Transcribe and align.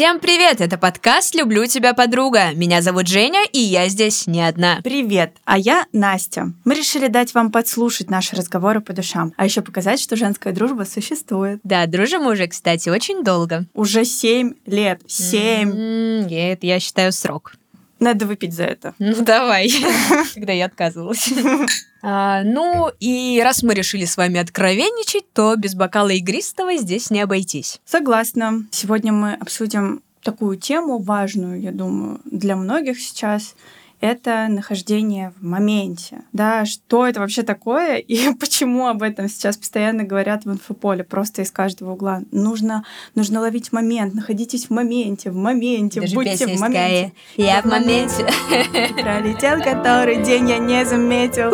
Всем 0.00 0.18
привет! 0.18 0.62
Это 0.62 0.78
подкаст 0.78 1.34
«Люблю 1.34 1.66
тебя, 1.66 1.92
подруга». 1.92 2.54
Меня 2.54 2.80
зовут 2.80 3.06
Женя, 3.06 3.44
и 3.52 3.58
я 3.58 3.86
здесь 3.90 4.26
не 4.26 4.40
одна. 4.40 4.80
Привет! 4.82 5.36
А 5.44 5.58
я 5.58 5.84
Настя. 5.92 6.54
Мы 6.64 6.74
решили 6.74 7.08
дать 7.08 7.34
вам 7.34 7.52
подслушать 7.52 8.08
наши 8.08 8.34
разговоры 8.34 8.80
по 8.80 8.94
душам, 8.94 9.34
а 9.36 9.44
еще 9.44 9.60
показать, 9.60 10.00
что 10.00 10.16
женская 10.16 10.54
дружба 10.54 10.84
существует. 10.84 11.60
Да, 11.64 11.84
дружим 11.84 12.22
мы 12.22 12.32
уже, 12.32 12.46
кстати, 12.46 12.88
очень 12.88 13.22
долго. 13.22 13.66
Уже 13.74 14.06
семь 14.06 14.54
лет. 14.64 15.02
Семь. 15.06 15.70
М, 15.70 16.26
я- 16.28 16.52
Это, 16.54 16.66
я 16.66 16.80
считаю, 16.80 17.12
срок. 17.12 17.52
Надо 18.00 18.26
выпить 18.26 18.54
за 18.54 18.64
это. 18.64 18.94
Ну, 18.98 19.14
давай. 19.22 19.70
Когда 20.34 20.52
я 20.52 20.66
отказывалась. 20.66 21.30
А, 22.02 22.42
Ну, 22.44 22.90
и 22.98 23.42
раз 23.44 23.62
мы 23.62 23.74
решили 23.74 24.06
с 24.06 24.16
вами 24.16 24.40
откровенничать, 24.40 25.30
то 25.34 25.54
без 25.56 25.74
бокала 25.74 26.08
игристого 26.08 26.74
здесь 26.78 27.10
не 27.10 27.20
обойтись. 27.20 27.78
Согласна. 27.84 28.64
Сегодня 28.70 29.12
мы 29.12 29.34
обсудим 29.34 30.02
такую 30.22 30.56
тему 30.56 30.98
важную, 30.98 31.60
я 31.60 31.72
думаю, 31.72 32.22
для 32.24 32.56
многих 32.56 32.98
сейчас. 32.98 33.54
Это 34.00 34.46
нахождение 34.48 35.32
в 35.38 35.44
моменте. 35.44 36.22
Да, 36.32 36.64
что 36.64 37.06
это 37.06 37.20
вообще 37.20 37.42
такое 37.42 37.96
и 37.96 38.32
почему 38.40 38.86
об 38.86 39.02
этом 39.02 39.28
сейчас 39.28 39.56
постоянно 39.56 40.04
говорят 40.04 40.44
в 40.44 40.50
инфополе, 40.50 41.04
просто 41.04 41.42
из 41.42 41.50
каждого 41.50 41.92
угла. 41.92 42.22
Нужно, 42.32 42.84
нужно 43.14 43.40
ловить 43.40 43.72
момент, 43.72 44.14
находитесь 44.14 44.66
в 44.66 44.70
моменте, 44.70 45.30
в 45.30 45.36
моменте, 45.36 46.00
Даже 46.00 46.14
будьте 46.14 46.46
в 46.46 46.60
моменте. 46.60 46.64
такая, 46.66 47.12
Я 47.36 47.62
в 47.62 47.66
моменте. 47.66 48.26
Пролетел 49.02 49.62
который 49.62 50.22
день, 50.22 50.48
я 50.48 50.58
не 50.58 50.84
заметил. 50.84 51.50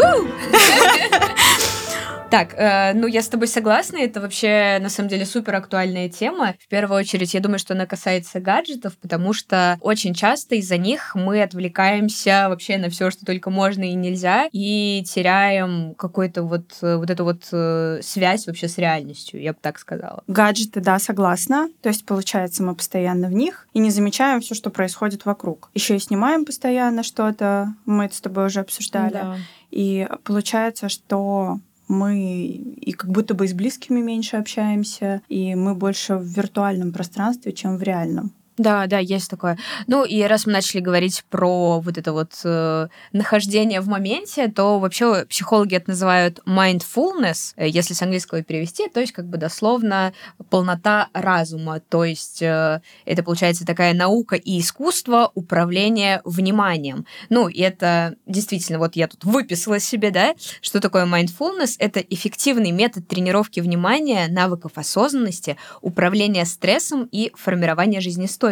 Так, 2.37 2.53
э, 2.55 2.93
ну 2.93 3.07
я 3.07 3.23
с 3.23 3.29
тобой 3.29 3.49
согласна, 3.49 3.97
это 3.97 4.21
вообще 4.21 4.77
на 4.83 4.91
самом 4.91 5.09
деле 5.09 5.25
супер 5.25 5.55
актуальная 5.55 6.11
тема. 6.11 6.55
В 6.61 6.69
первую 6.69 6.99
очередь, 7.01 7.33
я 7.33 7.41
думаю, 7.41 7.59
что 7.59 7.73
она 7.73 7.87
касается 7.87 8.41
гаджетов, 8.41 8.99
потому 8.99 9.33
что 9.33 9.79
очень 9.81 10.13
часто 10.13 10.55
из-за 10.57 10.77
них 10.77 11.15
мы 11.15 11.43
отвлекаемся 11.43 12.49
вообще 12.51 12.77
на 12.77 12.91
все, 12.91 13.11
что 13.11 13.25
только 13.25 13.49
можно 13.49 13.85
и 13.85 13.95
нельзя, 13.95 14.51
и 14.53 15.03
теряем 15.07 15.95
какую-то 15.95 16.43
вот, 16.43 16.77
э, 16.83 16.97
вот 16.97 17.09
эту 17.09 17.25
вот 17.25 17.49
э, 17.53 18.01
связь 18.03 18.47
вообще 18.47 18.69
с 18.69 18.77
реальностью, 18.77 19.41
я 19.41 19.55
бы 19.55 19.59
так 19.59 19.79
сказала. 19.79 20.23
Гаджеты, 20.27 20.81
да, 20.81 20.99
согласна. 20.99 21.71
То 21.81 21.89
есть, 21.89 22.05
получается, 22.05 22.63
мы 22.63 22.75
постоянно 22.75 23.29
в 23.29 23.33
них 23.33 23.67
и 23.73 23.79
не 23.79 23.89
замечаем 23.89 24.43
все, 24.43 24.55
что 24.55 24.69
происходит 24.69 25.25
вокруг. 25.25 25.71
Еще 25.73 25.97
и 25.97 25.99
снимаем 25.99 26.45
постоянно 26.45 27.03
что-то. 27.03 27.73
Мы 27.87 28.05
это 28.05 28.15
с 28.15 28.21
тобой 28.21 28.45
уже 28.45 28.61
обсуждали. 28.61 29.13
Да. 29.15 29.37
И 29.71 30.07
получается, 30.23 30.91
что 30.91 31.61
мы 31.89 32.19
и 32.19 32.93
как 32.93 33.11
будто 33.11 33.35
бы 33.35 33.47
с 33.47 33.53
близкими 33.53 34.01
меньше 34.01 34.37
общаемся, 34.37 35.23
и 35.29 35.55
мы 35.55 35.75
больше 35.75 36.17
в 36.17 36.25
виртуальном 36.25 36.93
пространстве, 36.93 37.53
чем 37.53 37.77
в 37.77 37.83
реальном. 37.83 38.33
Да, 38.59 38.87
да, 38.87 38.99
есть 38.99 39.29
такое. 39.29 39.59
Ну 39.87 40.05
и 40.05 40.23
раз 40.23 40.47
мы 40.47 40.53
начали 40.53 40.81
говорить 40.81 41.25
про 41.29 41.79
вот 41.81 41.99
это 41.99 42.13
вот 42.13 42.33
э, 42.45 42.89
нахождение 43.13 43.83
в 43.83 43.89
моменте, 43.89 44.49
то 44.49 44.79
вообще 44.79 45.27
психологи 45.27 45.75
это 45.75 45.91
называют 45.91 46.41
mindfulness, 46.47 47.53
э, 47.57 47.69
если 47.69 47.93
с 47.93 48.01
английского 48.01 48.43
перевести, 48.43 48.89
то 48.89 49.01
есть 49.01 49.13
как 49.13 49.27
бы 49.27 49.37
дословно 49.37 50.15
полнота 50.49 51.09
разума, 51.13 51.81
то 51.81 52.05
есть 52.05 52.41
э, 52.41 52.81
это 53.05 53.23
получается 53.23 53.67
такая 53.67 53.93
наука 53.93 54.37
и 54.37 54.59
искусство 54.59 55.31
управления 55.35 56.23
вниманием. 56.25 57.05
Ну 57.29 57.49
и 57.49 57.61
это 57.61 58.17
действительно, 58.25 58.79
вот 58.79 58.97
я 58.97 59.07
тут 59.07 59.25
выписала 59.25 59.79
себе, 59.81 60.11
да, 60.11 60.35
что 60.63 60.81
такое 60.81 61.05
mindfulness? 61.05 61.77
Это 61.79 62.01
эффективный 62.01 62.71
метод 62.71 63.07
тренировки 63.07 63.61
внимания, 63.61 64.29
навыков 64.29 64.73
осознанности, 64.77 65.59
управления 65.83 66.47
стрессом 66.47 67.07
и 67.13 67.33
формирования 67.37 68.01
жизнестойкости. 68.01 68.46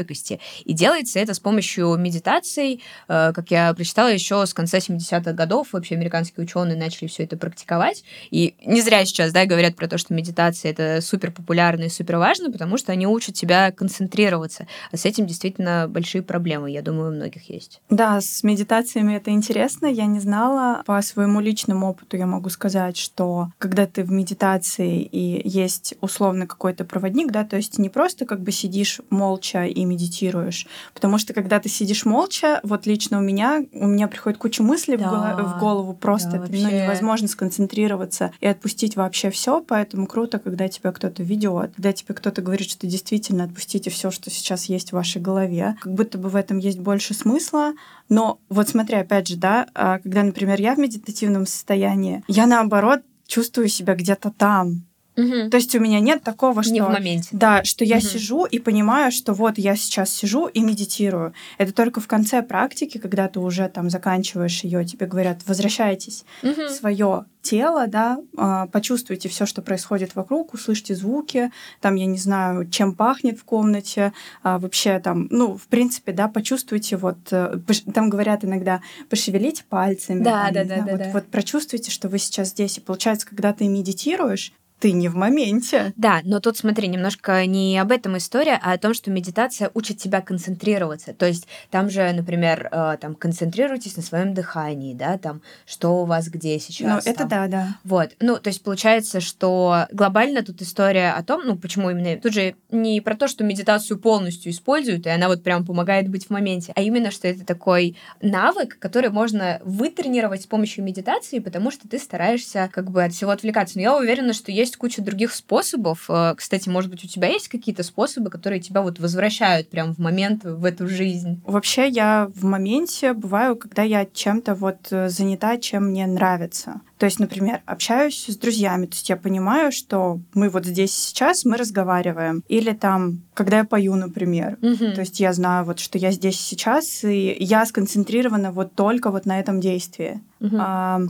И 0.65 0.73
делается 0.73 1.19
это 1.19 1.35
с 1.35 1.41
помощью 1.41 1.95
медитаций. 1.97 2.83
Э, 3.09 3.33
Как 3.35 3.51
я 3.51 3.73
прочитала, 3.75 4.09
еще 4.09 4.45
с 4.47 4.55
конца 4.55 4.79
70-х 4.79 5.33
годов 5.33 5.69
вообще 5.73 5.95
американские 5.95 6.45
ученые 6.45 6.77
начали 6.77 7.09
все 7.09 7.25
это 7.25 7.37
практиковать. 7.37 8.05
И 8.31 8.55
не 8.65 8.81
зря 8.81 9.05
сейчас 9.05 9.33
да, 9.33 9.47
говорят 9.47 9.77
про 9.77 9.89
то, 9.89 9.99
что 9.99 10.15
медитация 10.15 10.71
это 10.73 11.01
супер 11.01 11.31
популярно 11.31 11.85
и 11.85 11.89
супер 11.89 12.17
важно, 12.17 12.51
потому 12.51 12.77
что 12.77 12.93
они 12.93 13.07
учат 13.07 13.35
тебя 13.35 13.71
концентрироваться. 13.73 14.67
А 14.91 14.97
с 14.97 15.05
этим 15.05 15.27
действительно 15.27 15.87
большие 15.89 16.23
проблемы, 16.23 16.71
я 16.71 16.83
думаю, 16.83 17.11
у 17.11 17.15
многих 17.15 17.49
есть. 17.51 17.81
Да, 17.91 18.21
с 18.21 18.43
медитациями 18.43 19.15
это 19.15 19.31
интересно. 19.31 19.87
Я 19.87 20.07
не 20.07 20.21
знала. 20.21 20.83
По 20.87 21.01
своему 21.03 21.41
личному 21.41 21.89
опыту 21.89 22.17
я 22.17 22.27
могу 22.27 22.49
сказать, 22.49 22.97
что 22.97 23.51
когда 23.59 23.87
ты 23.87 24.05
в 24.05 24.11
медитации 24.11 25.03
и 25.03 25.43
есть 25.49 25.95
условно 26.01 26.47
какой-то 26.47 26.85
проводник, 26.85 27.31
да, 27.31 27.45
то 27.45 27.57
есть 27.57 27.79
не 27.79 27.89
просто 27.89 28.27
как 28.27 28.41
бы 28.41 28.53
сидишь 28.53 29.01
молча 29.11 29.65
и 29.65 29.84
медитируешь, 29.85 30.67
потому 30.95 31.19
что 31.19 31.33
когда 31.33 31.61
ты 31.61 31.69
сидишь 31.69 32.05
молча, 32.05 32.61
вот 32.63 32.87
лично 32.87 33.19
у 33.19 33.21
меня, 33.21 33.65
у 33.73 33.87
меня 33.87 34.09
приходит 34.09 34.39
куча 34.39 34.63
мыслей 34.63 34.97
в 34.97 35.01
Да. 35.01 35.37
в 35.39 35.59
голову, 35.59 35.95
просто 35.95 36.39
Да, 36.39 36.45
это 36.45 36.53
ну, 36.53 36.71
невозможно 36.71 37.29
сконцентрироваться 37.29 38.33
и 38.41 38.47
отпустить 38.47 38.97
вообще 38.97 39.31
все, 39.31 39.61
поэтому 39.61 40.07
круто, 40.07 40.39
когда 40.39 40.69
тебя 40.69 40.93
кто-то 40.93 41.23
ведет, 41.23 41.73
когда 41.77 41.93
тебе 41.93 42.15
кто-то 42.15 42.43
говорит, 42.43 42.69
что 42.69 42.87
действительно 42.87 43.45
отпустите 43.45 43.91
все, 43.91 44.11
что 44.11 44.31
сейчас 44.31 44.67
есть 44.67 44.91
в 44.91 44.95
вашей 44.95 45.21
голове, 45.21 45.77
как 45.81 45.93
будто 45.93 46.19
бы 46.19 46.29
в 46.29 46.37
этом 46.37 46.59
есть 46.59 46.79
больше 46.79 47.15
смысла, 47.15 47.73
но 48.09 48.39
вот 48.49 48.69
смотри, 48.69 48.97
опять 48.97 49.29
же, 49.29 49.37
да, 49.37 49.67
а, 49.75 49.99
когда, 49.99 50.23
например, 50.23 50.61
я 50.61 50.75
в 50.75 50.79
медитативном 50.79 51.47
состоянии, 51.47 52.23
я 52.29 52.47
наоборот 52.47 53.01
чувствую 53.27 53.69
себя 53.69 53.95
где-то 53.95 54.31
там. 54.31 54.85
То 55.15 55.57
есть 55.57 55.75
у 55.75 55.81
меня 55.81 56.01
нет 56.01 56.23
такого, 56.23 56.63
что... 56.63 56.73
Не 56.73 56.83
в 56.83 56.89
моменте. 56.89 57.29
Да, 57.33 57.63
что 57.65 57.85
я 57.85 57.97
Мгм. 57.97 58.05
сижу 58.05 58.45
и 58.47 58.59
понимаю, 58.59 59.13
что 59.13 59.33
вот 59.33 59.59
я 59.59 59.77
сейчас 59.77 60.11
сижу 60.11 60.47
и 60.47 60.61
медитирую. 60.61 61.35
Это 61.59 61.73
только 61.73 62.01
в 62.01 62.07
конце 62.09 62.43
практики, 62.43 62.99
когда 62.99 63.29
ты 63.29 63.39
уже 63.41 63.69
там 63.69 63.91
заканчиваешь 63.91 64.65
ее, 64.65 64.85
тебе 64.85 65.07
говорят, 65.07 65.39
возвращайтесь 65.47 66.25
Мгм. 66.43 66.67
в 66.67 66.71
свое 66.71 67.25
тело, 67.43 67.87
да, 67.87 68.19
а, 68.39 68.67
почувствуйте 68.69 69.29
все, 69.29 69.45
что 69.45 69.61
происходит 69.61 70.15
вокруг, 70.15 70.55
услышьте 70.55 70.95
звуки, 70.95 71.51
там, 71.81 71.95
я 71.97 72.07
не 72.07 72.17
знаю, 72.17 72.69
чем 72.71 72.95
пахнет 72.95 73.39
в 73.39 73.45
комнате, 73.45 74.15
а, 74.43 74.59
вообще 74.59 74.99
там, 74.99 75.29
ну, 75.31 75.57
в 75.59 75.67
принципе, 75.67 76.13
да, 76.13 76.27
почувствуйте 76.29 76.97
вот, 76.97 77.19
э, 77.33 77.59
там 77.93 78.09
говорят 78.09 78.45
иногда, 78.45 78.81
пошевелите 79.11 79.63
пальцами, 79.69 80.25
Да, 80.25 80.45
там, 80.47 80.55
да, 80.55 80.65
да, 80.65 80.77
да, 80.77 80.91
вот, 80.93 80.99
да. 81.01 81.11
вот 81.13 81.27
прочувствуйте, 81.27 81.91
что 81.91 82.09
вы 82.09 82.19
сейчас 82.19 82.49
здесь. 82.49 82.79
И 82.79 82.81
получается, 82.81 83.27
когда 83.27 83.53
ты 83.53 83.69
медитируешь, 83.69 84.53
ты 84.85 84.93
не 84.93 85.09
в 85.09 85.17
моменте. 85.17 85.95
Да, 85.97 86.21
но 86.25 86.41
тут 86.41 86.59
смотри, 86.59 86.89
немножко 86.89 87.47
не 87.47 87.79
об 87.79 87.91
этом 87.91 88.19
история, 88.19 88.61
а 88.63 88.75
о 88.75 88.79
том, 88.79 88.93
что 88.93 89.11
медитация 89.11 89.71
учит 89.73 89.97
тебя 89.97 90.21
концентрироваться. 90.21 91.15
То 91.15 91.25
есть 91.25 91.49
там 91.71 91.89
же, 91.89 92.13
например, 92.13 92.69
э, 92.71 92.99
там 93.01 93.15
концентрируйтесь 93.15 93.97
на 93.97 94.03
своем 94.03 94.35
дыхании, 94.35 94.93
да, 94.93 95.17
там 95.17 95.41
что 95.65 96.03
у 96.03 96.05
вас 96.05 96.29
где 96.29 96.53
Ну, 96.53 96.61
сейчас. 96.61 97.07
это 97.07 97.21
там. 97.21 97.29
да, 97.31 97.49
да. 97.49 97.69
Вот, 97.83 98.11
ну, 98.21 98.37
то 98.37 98.49
есть 98.49 98.63
получается, 98.63 99.23
что 99.23 99.87
глобально 99.91 100.43
тут 100.43 100.61
история 100.61 101.13
о 101.13 101.23
том, 101.23 101.41
ну, 101.47 101.57
почему 101.57 101.89
именно, 101.89 102.21
тут 102.21 102.35
же 102.35 102.55
не 102.71 103.01
про 103.01 103.17
то, 103.17 103.27
что 103.27 103.43
медитацию 103.43 103.99
полностью 103.99 104.53
используют, 104.53 105.07
и 105.07 105.09
она 105.09 105.29
вот 105.29 105.43
прям 105.43 105.65
помогает 105.65 106.11
быть 106.11 106.27
в 106.27 106.31
моменте, 106.31 106.73
а 106.77 106.83
именно, 106.83 107.11
что 107.11 107.27
это 107.27 107.47
такой 107.47 107.97
навык, 108.21 108.79
который 108.79 109.09
можно 109.09 109.63
вытренировать 109.65 110.43
с 110.43 110.47
помощью 110.47 110.85
медитации, 110.85 111.39
потому 111.39 111.71
что 111.71 111.89
ты 111.89 111.99
стараешься 111.99 112.69
как 112.71 112.91
бы 112.91 113.03
от 113.03 113.15
всего 113.15 113.31
отвлекаться. 113.31 113.77
Но 113.79 113.81
я 113.81 113.97
уверена, 113.97 114.35
что 114.35 114.53
есть 114.53 114.74
куча 114.77 115.03
других 115.03 115.33
способов. 115.33 116.07
Э, 116.09 116.35
Кстати, 116.37 116.69
может 116.69 116.91
быть, 116.91 117.05
у 117.05 117.09
тебя 117.09 117.29
есть 117.29 117.49
какие-то 117.49 117.83
способы, 117.83 118.31
которые 118.31 118.61
тебя 118.61 118.83
вот 118.83 118.99
возвращают 118.99 119.71
прям 119.71 119.95
в 119.95 119.99
момент, 119.99 120.45
в 120.45 120.65
эту 120.65 120.89
жизнь? 120.89 121.41
Вообще 121.47 121.89
я 121.89 122.31
в 122.35 122.45
моменте 122.45 123.13
бываю, 123.13 123.57
когда 123.57 123.83
я 123.83 124.07
чем-то 124.07 124.55
вот 124.55 124.89
э, 124.91 125.09
занята, 125.09 125.57
чем 125.59 125.91
мне 125.91 126.07
нравится. 126.07 126.81
То 126.99 127.07
есть, 127.07 127.19
например, 127.19 127.61
общаюсь 127.67 128.27
с 128.29 128.37
друзьями, 128.37 128.87
то 128.87 128.95
есть 128.95 129.09
я 129.09 129.17
понимаю, 129.17 129.73
что 129.73 130.21
мы 130.33 130.49
вот 130.49 130.65
здесь 130.65 130.95
сейчас, 130.97 131.45
мы 131.45 131.57
разговариваем. 131.57 132.43
Или 132.49 132.73
там, 132.73 133.21
когда 133.35 133.59
я 133.59 133.65
пою, 133.65 133.95
например. 133.97 134.57
То 134.61 135.01
есть 135.01 135.21
я 135.21 135.33
знаю 135.33 135.65
вот, 135.65 135.81
что 135.81 135.99
я 135.99 136.13
здесь 136.13 136.41
сейчас, 136.41 137.05
и 137.05 137.37
я 137.39 137.67
сконцентрирована 137.67 138.53
вот 138.53 138.75
только 138.75 139.11
вот 139.11 139.27
на 139.27 139.39
этом 139.41 139.61
действии. 139.61 140.21
Мгм. 140.41 140.57
А, 140.61 141.01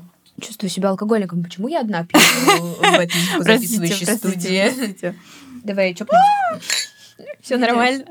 Чувствую 0.40 0.70
себя 0.70 0.90
алкоголиком. 0.90 1.44
Почему 1.44 1.68
я 1.68 1.80
одна 1.80 2.04
пью 2.04 2.18
в 2.18 2.82
этой 2.82 3.20
звукозаписывающей 3.32 4.06
студии? 4.06 5.14
Давай 5.62 5.94
чокнемся. 5.94 6.90
Все 7.40 7.56
нормально. 7.56 8.04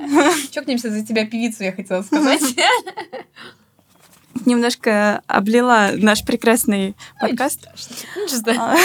Чокнемся 0.52 0.90
за 0.90 1.06
тебя 1.06 1.25
певицу, 1.25 1.64
я 1.64 1.74
хотела 1.74 2.02
сказать. 2.02 2.42
Немножко 4.46 5.22
облила 5.28 5.92
наш 5.96 6.24
прекрасный 6.24 6.96
подкаст. 7.20 7.68
А, 8.58 8.75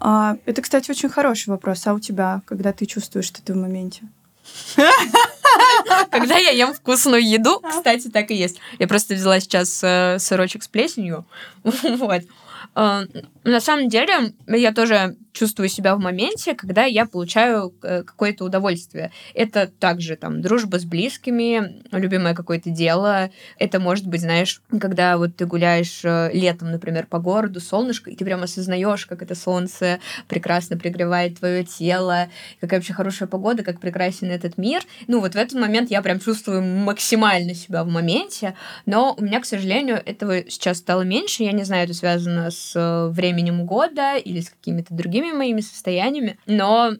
а, 0.00 0.36
Это, 0.44 0.62
кстати, 0.62 0.90
очень 0.90 1.08
хороший 1.08 1.50
вопрос. 1.50 1.86
А 1.86 1.94
у 1.94 2.00
тебя, 2.00 2.42
когда 2.46 2.72
ты 2.72 2.86
чувствуешь, 2.86 3.26
что 3.26 3.42
ты 3.42 3.54
в 3.54 3.56
моменте? 3.56 4.02
Когда 6.10 6.36
я 6.36 6.50
ем 6.50 6.72
вкусную 6.74 7.26
еду, 7.26 7.60
кстати, 7.60 8.08
так 8.08 8.30
и 8.30 8.34
есть. 8.34 8.58
Я 8.78 8.88
просто 8.88 9.14
взяла 9.14 9.40
сейчас 9.40 9.80
э, 9.82 10.18
сырочек 10.18 10.62
с 10.62 10.68
плесенью. 10.68 11.26
Вот. 11.64 12.22
Э, 12.76 13.04
На 13.44 13.60
самом 13.60 13.88
деле, 13.88 14.32
я 14.46 14.72
тоже 14.72 15.16
чувствую 15.34 15.68
себя 15.68 15.94
в 15.96 15.98
моменте, 15.98 16.54
когда 16.54 16.84
я 16.84 17.04
получаю 17.06 17.74
э, 17.82 18.04
какое-то 18.04 18.44
удовольствие. 18.44 19.10
Это 19.34 19.66
также 19.66 20.16
там 20.16 20.40
дружба 20.40 20.78
с 20.78 20.84
близкими, 20.84 21.82
любимое 21.90 22.34
какое-то 22.34 22.70
дело. 22.70 23.30
Это 23.58 23.80
может 23.80 24.06
быть, 24.06 24.20
знаешь, 24.20 24.62
когда 24.80 25.18
вот 25.18 25.36
ты 25.36 25.44
гуляешь 25.44 26.00
э, 26.04 26.30
летом, 26.32 26.70
например, 26.70 27.06
по 27.06 27.18
городу, 27.18 27.60
солнышко, 27.60 28.10
и 28.10 28.16
ты 28.16 28.24
прям 28.24 28.42
осознаешь, 28.42 29.06
как 29.06 29.22
это 29.22 29.34
солнце 29.34 29.98
прекрасно 30.28 30.78
пригревает 30.78 31.38
твое 31.38 31.64
тело, 31.64 32.28
какая 32.60 32.78
вообще 32.78 32.94
хорошая 32.94 33.28
погода, 33.28 33.64
как 33.64 33.80
прекрасен 33.80 34.30
этот 34.30 34.56
мир. 34.56 34.82
Ну, 35.08 35.20
вот 35.20 35.34
в 35.34 35.36
этот 35.36 35.58
момент 35.60 35.90
я 35.90 36.00
прям 36.00 36.20
чувствую 36.20 36.62
максимально 36.62 37.54
себя 37.54 37.82
в 37.82 37.88
моменте, 37.88 38.54
но 38.86 39.14
у 39.18 39.22
меня, 39.22 39.40
к 39.40 39.46
сожалению, 39.46 40.00
этого 40.04 40.48
сейчас 40.48 40.78
стало 40.78 41.02
меньше. 41.02 41.42
Я 41.42 41.52
не 41.52 41.64
знаю, 41.64 41.84
это 41.84 41.94
связано 41.94 42.52
с 42.52 42.72
э, 42.76 43.08
временем 43.08 43.66
года 43.66 44.16
или 44.16 44.40
с 44.40 44.50
какими-то 44.50 44.94
другими 44.94 45.23
моими 45.32 45.60
состояниями, 45.60 46.38
но 46.46 46.92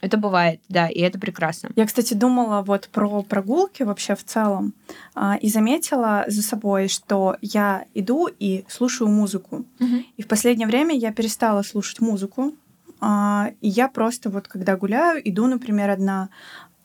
это 0.00 0.16
бывает, 0.16 0.60
да, 0.68 0.88
и 0.88 1.00
это 1.00 1.18
прекрасно. 1.18 1.70
Я, 1.76 1.86
кстати, 1.86 2.14
думала 2.14 2.62
вот 2.62 2.88
про 2.88 3.22
прогулки 3.22 3.82
вообще 3.82 4.14
в 4.14 4.24
целом 4.24 4.74
а, 5.14 5.36
и 5.36 5.48
заметила 5.48 6.24
за 6.26 6.42
собой, 6.42 6.88
что 6.88 7.36
я 7.40 7.84
иду 7.94 8.28
и 8.38 8.64
слушаю 8.68 9.08
музыку. 9.08 9.64
Угу. 9.80 9.96
И 10.16 10.22
в 10.22 10.28
последнее 10.28 10.66
время 10.66 10.96
я 10.96 11.12
перестала 11.12 11.62
слушать 11.62 12.00
музыку. 12.00 12.54
А, 13.00 13.50
и 13.60 13.68
я 13.68 13.88
просто 13.88 14.30
вот, 14.30 14.46
когда 14.46 14.76
гуляю, 14.76 15.20
иду, 15.28 15.46
например, 15.46 15.90
одна, 15.90 16.28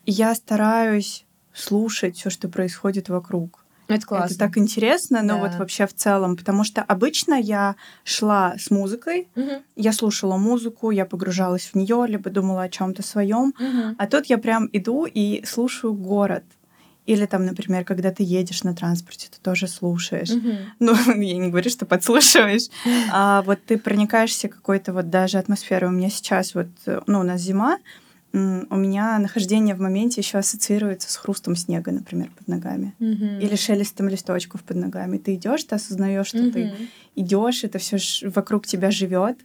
я 0.04 0.34
стараюсь 0.34 1.24
слушать 1.52 2.16
все, 2.16 2.30
что 2.30 2.48
происходит 2.48 3.08
вокруг. 3.08 3.64
Это 3.88 4.06
классно. 4.06 4.34
Это 4.34 4.38
так 4.38 4.58
интересно, 4.58 5.22
но 5.22 5.34
да. 5.34 5.40
вот 5.40 5.54
вообще 5.54 5.86
в 5.86 5.94
целом, 5.94 6.36
потому 6.36 6.62
что 6.62 6.82
обычно 6.82 7.34
я 7.34 7.76
шла 8.04 8.54
с 8.58 8.70
музыкой, 8.70 9.28
угу. 9.34 9.62
я 9.76 9.92
слушала 9.92 10.36
музыку, 10.36 10.90
я 10.90 11.06
погружалась 11.06 11.70
в 11.72 11.74
нее, 11.74 12.04
либо 12.06 12.28
думала 12.30 12.62
о 12.62 12.68
чем-то 12.68 13.02
своем, 13.02 13.54
угу. 13.58 13.96
а 13.96 14.06
тут 14.06 14.26
я 14.26 14.38
прям 14.38 14.68
иду 14.72 15.06
и 15.06 15.42
слушаю 15.46 15.94
город. 15.94 16.44
Или 17.06 17.24
там, 17.24 17.46
например, 17.46 17.86
когда 17.86 18.10
ты 18.10 18.22
едешь 18.22 18.64
на 18.64 18.74
транспорте, 18.74 19.28
ты 19.30 19.40
тоже 19.40 19.66
слушаешь. 19.66 20.28
Mm-hmm. 20.28 20.58
Ну, 20.78 20.94
я 21.22 21.38
не 21.38 21.48
говорю, 21.48 21.70
что 21.70 21.86
подслушиваешь, 21.86 22.68
а 23.10 23.40
вот 23.42 23.60
ты 23.64 23.78
проникаешься 23.78 24.48
какой-то 24.48 24.92
вот 24.92 25.08
даже 25.08 25.38
атмосферой. 25.38 25.88
У 25.88 25.94
меня 25.94 26.10
сейчас 26.10 26.54
вот, 26.54 26.66
ну, 27.06 27.20
у 27.20 27.22
нас 27.22 27.40
зима, 27.40 27.78
у 28.32 28.76
меня 28.76 29.18
нахождение 29.18 29.74
в 29.74 29.80
моменте 29.80 30.20
еще 30.20 30.38
ассоциируется 30.38 31.10
с 31.10 31.16
хрустом 31.16 31.56
снега, 31.56 31.92
например, 31.92 32.30
под 32.36 32.48
ногами. 32.48 32.94
Mm-hmm. 33.00 33.40
Или 33.40 33.56
шелестом 33.56 34.08
листочков 34.08 34.62
под 34.62 34.76
ногами. 34.76 35.18
Ты 35.18 35.34
идешь, 35.34 35.64
ты 35.64 35.76
осознаешь, 35.76 36.28
что 36.28 36.38
mm-hmm. 36.38 36.52
ты 36.52 36.72
идешь, 37.16 37.64
это 37.64 37.78
все 37.78 37.96
вокруг 38.28 38.66
тебя 38.66 38.90
живет. 38.90 39.38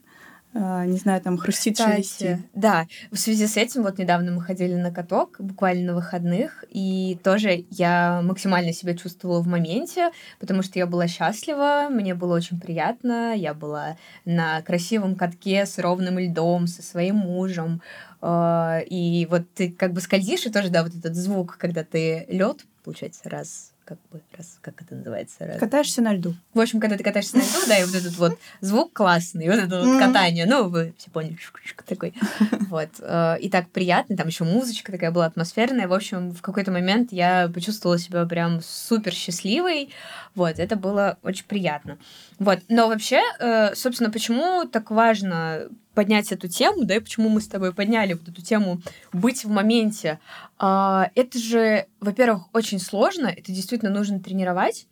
А, 0.56 0.85
не 0.85 0.97
знаю, 0.97 1.19
там 1.19 1.38
хрустит, 1.38 1.77
Кстати, 1.77 1.95
шелестит. 1.95 2.38
Да, 2.53 2.85
в 3.12 3.18
связи 3.18 3.47
с 3.47 3.57
этим 3.57 3.81
вот 3.81 3.97
недавно 3.97 4.31
мы 4.31 4.41
ходили 4.41 4.75
на 4.75 4.91
каток, 4.91 5.38
буквально 5.39 5.94
на 5.94 5.95
выходных, 5.95 6.63
и 6.69 7.18
тоже 7.24 7.65
я 7.71 8.21
максимально 8.24 8.71
себя 8.71 8.95
чувствовала 8.95 9.41
в 9.41 9.47
моменте, 9.47 10.12
потому 10.39 10.62
что 10.62 10.77
я 10.77 10.85
была 10.85 11.07
счастлива, 11.07 11.88
мне 11.89 12.13
было 12.13 12.35
очень 12.35 12.59
приятно, 12.59 13.33
я 13.35 13.56
была 13.56 13.97
на 14.25 14.62
красивом 14.62 15.15
катке 15.15 15.65
с 15.65 15.80
ровным 15.80 16.19
льдом, 16.19 16.68
со 16.68 16.83
своим 16.83 17.15
мужем, 17.15 17.81
и 18.25 19.27
вот 19.29 19.43
ты 19.53 19.71
как 19.71 19.93
бы 19.93 20.01
скользишь, 20.01 20.45
и 20.45 20.51
тоже, 20.51 20.69
да, 20.69 20.83
вот 20.83 20.95
этот 20.95 21.15
звук, 21.15 21.57
когда 21.57 21.83
ты 21.83 22.25
лед, 22.29 22.65
получается, 22.83 23.29
раз 23.29 23.72
как 23.85 23.97
бы 24.12 24.21
раз, 24.38 24.57
как 24.62 24.81
это 24.81 24.95
называется? 24.95 25.45
Раз... 25.45 25.59
Катаешься 25.59 26.01
на 26.01 26.13
льду. 26.13 26.35
В 26.53 26.59
общем, 26.59 26.80
когда 26.80 26.97
ты 26.97 27.03
катаешься 27.03 27.38
на 27.38 27.41
льду, 27.41 27.68
да, 27.68 27.80
и 27.80 27.85
вот 27.85 27.95
этот 27.95 28.18
вот 28.18 28.39
звук 28.62 28.94
классный, 28.94 29.47
вот 29.50 29.59
это 29.59 29.81
вот 29.81 30.00
катание, 30.00 30.45
ну, 30.45 30.69
вы 30.69 30.94
все 30.97 31.09
поняли, 31.09 31.38
такой. 31.85 32.13
Вот. 32.69 32.89
Э, 33.00 33.38
и 33.39 33.50
так 33.50 33.69
приятно, 33.69 34.18
там 34.18 34.27
еще 34.27 34.44
музычка 34.44 34.91
такая 34.91 35.12
была 35.12 35.25
атмосферная. 35.25 35.88
В 35.88 35.94
общем, 35.94 36.31
в 36.31 36.41
какой-то 36.41 36.71
момент 36.71 37.12
я 37.12 37.50
почувствовала 37.53 38.00
себя 38.00 38.25
прям 38.25 38.62
супер 38.63 39.13
счастливой. 39.13 39.94
Вот, 40.33 40.57
это 40.57 40.75
было 40.75 41.18
очень 41.21 41.45
приятно. 41.45 41.97
Вот. 42.39 42.59
Но 42.69 42.88
вообще, 42.88 43.21
э, 43.39 43.75
собственно, 43.75 44.09
почему 44.09 44.65
так 44.65 44.89
важно 44.89 45.68
поднять 45.94 46.31
эту 46.31 46.47
тему, 46.47 46.85
да, 46.85 46.95
и 46.95 47.00
почему 47.00 47.30
мы 47.30 47.41
с 47.41 47.47
тобой 47.47 47.74
подняли 47.74 48.13
вот 48.13 48.27
эту 48.27 48.41
тему 48.41 48.81
быть 49.12 49.45
в 49.45 49.50
моменте. 49.50 50.19
А, 50.57 51.09
это 51.15 51.38
же, 51.38 51.85
во-первых, 52.00 52.44
очень 52.53 52.80
сложно, 52.80 53.27
это 53.27 53.51
действительно 53.51 53.72
нужно 53.81 54.19
тренировать, 54.19 54.87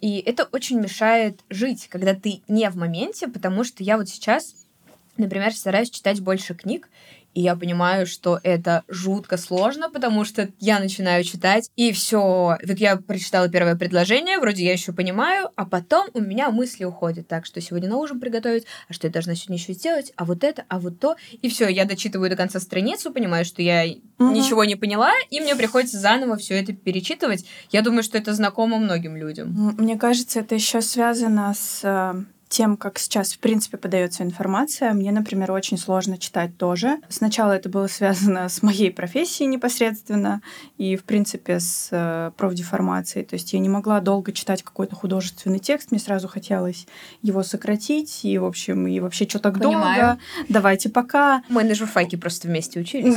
и 0.00 0.18
это 0.18 0.44
очень 0.52 0.80
мешает 0.80 1.40
жить, 1.50 1.88
когда 1.88 2.14
ты 2.14 2.42
не 2.46 2.68
в 2.70 2.76
моменте, 2.76 3.26
потому 3.28 3.64
что 3.64 3.82
я 3.82 3.96
вот 3.96 4.08
сейчас, 4.08 4.54
например, 5.16 5.52
стараюсь 5.52 5.90
читать 5.90 6.20
больше 6.20 6.54
книг, 6.54 6.88
и 7.38 7.40
я 7.40 7.54
понимаю, 7.54 8.04
что 8.04 8.40
это 8.42 8.82
жутко 8.88 9.36
сложно, 9.36 9.88
потому 9.88 10.24
что 10.24 10.48
я 10.58 10.80
начинаю 10.80 11.22
читать, 11.22 11.70
и 11.76 11.92
все. 11.92 12.58
Вот 12.66 12.78
я 12.78 12.96
прочитала 12.96 13.48
первое 13.48 13.76
предложение, 13.76 14.40
вроде 14.40 14.64
я 14.64 14.72
еще 14.72 14.92
понимаю, 14.92 15.50
а 15.54 15.64
потом 15.64 16.08
у 16.14 16.20
меня 16.20 16.50
мысли 16.50 16.82
уходят. 16.82 17.28
Так, 17.28 17.46
что 17.46 17.60
сегодня 17.60 17.90
на 17.90 17.96
ужин 17.96 18.18
приготовить, 18.18 18.64
а 18.88 18.92
что 18.92 19.06
я 19.06 19.12
должна 19.12 19.36
сегодня 19.36 19.54
еще 19.54 19.72
сделать, 19.72 20.12
а 20.16 20.24
вот 20.24 20.42
это, 20.42 20.64
а 20.66 20.80
вот 20.80 20.98
то. 20.98 21.14
И 21.40 21.48
все, 21.48 21.68
я 21.68 21.84
дочитываю 21.84 22.28
до 22.28 22.34
конца 22.34 22.58
страницу, 22.58 23.12
понимаю, 23.12 23.44
что 23.44 23.62
я 23.62 23.84
угу. 23.84 24.32
ничего 24.32 24.64
не 24.64 24.74
поняла, 24.74 25.12
и 25.30 25.38
мне 25.38 25.54
приходится 25.54 25.96
заново 26.00 26.38
все 26.38 26.60
это 26.60 26.72
перечитывать. 26.72 27.46
Я 27.70 27.82
думаю, 27.82 28.02
что 28.02 28.18
это 28.18 28.34
знакомо 28.34 28.78
многим 28.78 29.16
людям. 29.16 29.76
Мне 29.78 29.96
кажется, 29.96 30.40
это 30.40 30.56
еще 30.56 30.82
связано 30.82 31.54
с 31.54 31.82
э, 31.84 32.24
тем, 32.48 32.76
как 32.76 32.98
сейчас, 32.98 33.34
в 33.34 33.38
принципе, 33.38 33.76
подается 33.76 34.22
информация, 34.22 34.92
мне, 34.92 35.12
например, 35.12 35.52
очень 35.52 35.78
сложно 35.78 36.18
читать 36.18 36.56
тоже. 36.56 36.98
Сначала 37.08 37.52
это 37.52 37.68
было 37.68 37.86
связано 37.86 38.48
с 38.48 38.62
моей 38.62 38.90
профессией 38.90 39.48
непосредственно 39.48 40.40
и, 40.76 40.96
в 40.96 41.04
принципе, 41.04 41.60
с 41.60 41.88
э, 41.90 42.32
профдеформацией. 42.36 43.24
То 43.24 43.34
есть 43.34 43.52
я 43.52 43.58
не 43.58 43.68
могла 43.68 44.00
долго 44.00 44.32
читать 44.32 44.62
какой-то 44.62 44.96
художественный 44.96 45.58
текст, 45.58 45.90
мне 45.90 46.00
сразу 46.00 46.28
хотелось 46.28 46.86
его 47.22 47.42
сократить, 47.42 48.24
и, 48.24 48.38
в 48.38 48.44
общем, 48.44 48.86
и 48.86 49.00
вообще, 49.00 49.28
что 49.28 49.38
так 49.38 49.58
Понимаю. 49.58 50.00
долго? 50.00 50.18
Давайте 50.48 50.88
пока. 50.88 51.42
Мы 51.48 51.64
на 51.64 51.74
журфаке 51.74 52.16
просто 52.16 52.48
вместе 52.48 52.80
учились. 52.80 53.16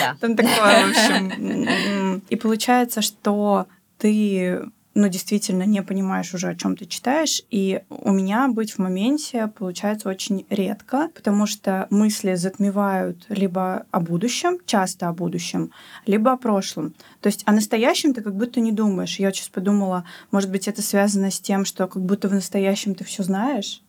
Да. 0.00 0.16
Там 0.20 0.36
такое, 0.36 0.86
в 0.86 0.90
общем. 0.90 2.22
И 2.28 2.36
получается, 2.36 3.02
что 3.02 3.66
ты 3.98 4.62
ну, 4.94 5.08
действительно 5.08 5.64
не 5.64 5.82
понимаешь 5.82 6.34
уже, 6.34 6.48
о 6.48 6.54
чем 6.54 6.76
ты 6.76 6.86
читаешь. 6.86 7.42
И 7.50 7.82
у 7.88 8.12
меня 8.12 8.48
быть 8.48 8.72
в 8.72 8.78
моменте 8.78 9.46
получается 9.46 10.08
очень 10.08 10.46
редко, 10.50 11.10
потому 11.14 11.46
что 11.46 11.86
мысли 11.90 12.34
затмевают 12.34 13.26
либо 13.28 13.86
о 13.90 14.00
будущем, 14.00 14.58
часто 14.66 15.08
о 15.08 15.12
будущем, 15.12 15.70
либо 16.06 16.32
о 16.32 16.36
прошлом. 16.36 16.94
То 17.20 17.28
есть 17.28 17.42
о 17.46 17.52
настоящем 17.52 18.14
ты 18.14 18.22
как 18.22 18.34
будто 18.34 18.60
не 18.60 18.72
думаешь. 18.72 19.18
Я 19.18 19.32
сейчас 19.32 19.48
подумала, 19.48 20.04
может 20.30 20.50
быть, 20.50 20.66
это 20.66 20.82
связано 20.82 21.30
с 21.30 21.40
тем, 21.40 21.64
что 21.64 21.86
как 21.86 22.02
будто 22.02 22.28
в 22.28 22.34
настоящем 22.34 22.94
ты 22.94 23.04
все 23.04 23.22
знаешь, 23.22 23.82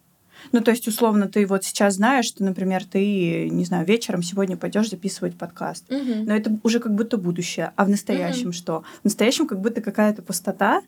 ну, 0.51 0.61
то 0.61 0.71
есть, 0.71 0.87
условно, 0.87 1.27
ты 1.27 1.45
вот 1.45 1.63
сейчас 1.63 1.95
знаешь, 1.95 2.25
что, 2.25 2.43
например, 2.43 2.83
ты, 2.85 3.49
не 3.49 3.65
знаю, 3.65 3.85
вечером 3.85 4.23
сегодня 4.23 4.57
пойдешь 4.57 4.89
записывать 4.89 5.37
подкаст. 5.37 5.91
Угу. 5.91 6.25
Но 6.25 6.35
это 6.35 6.57
уже 6.63 6.79
как 6.79 6.95
будто 6.95 7.17
будущее. 7.17 7.71
А 7.75 7.85
в 7.85 7.89
настоящем 7.89 8.47
угу. 8.47 8.53
что? 8.53 8.83
В 9.01 9.05
настоящем 9.05 9.47
как 9.47 9.61
будто 9.61 9.81
какая-то 9.81 10.21
пустота, 10.21 10.81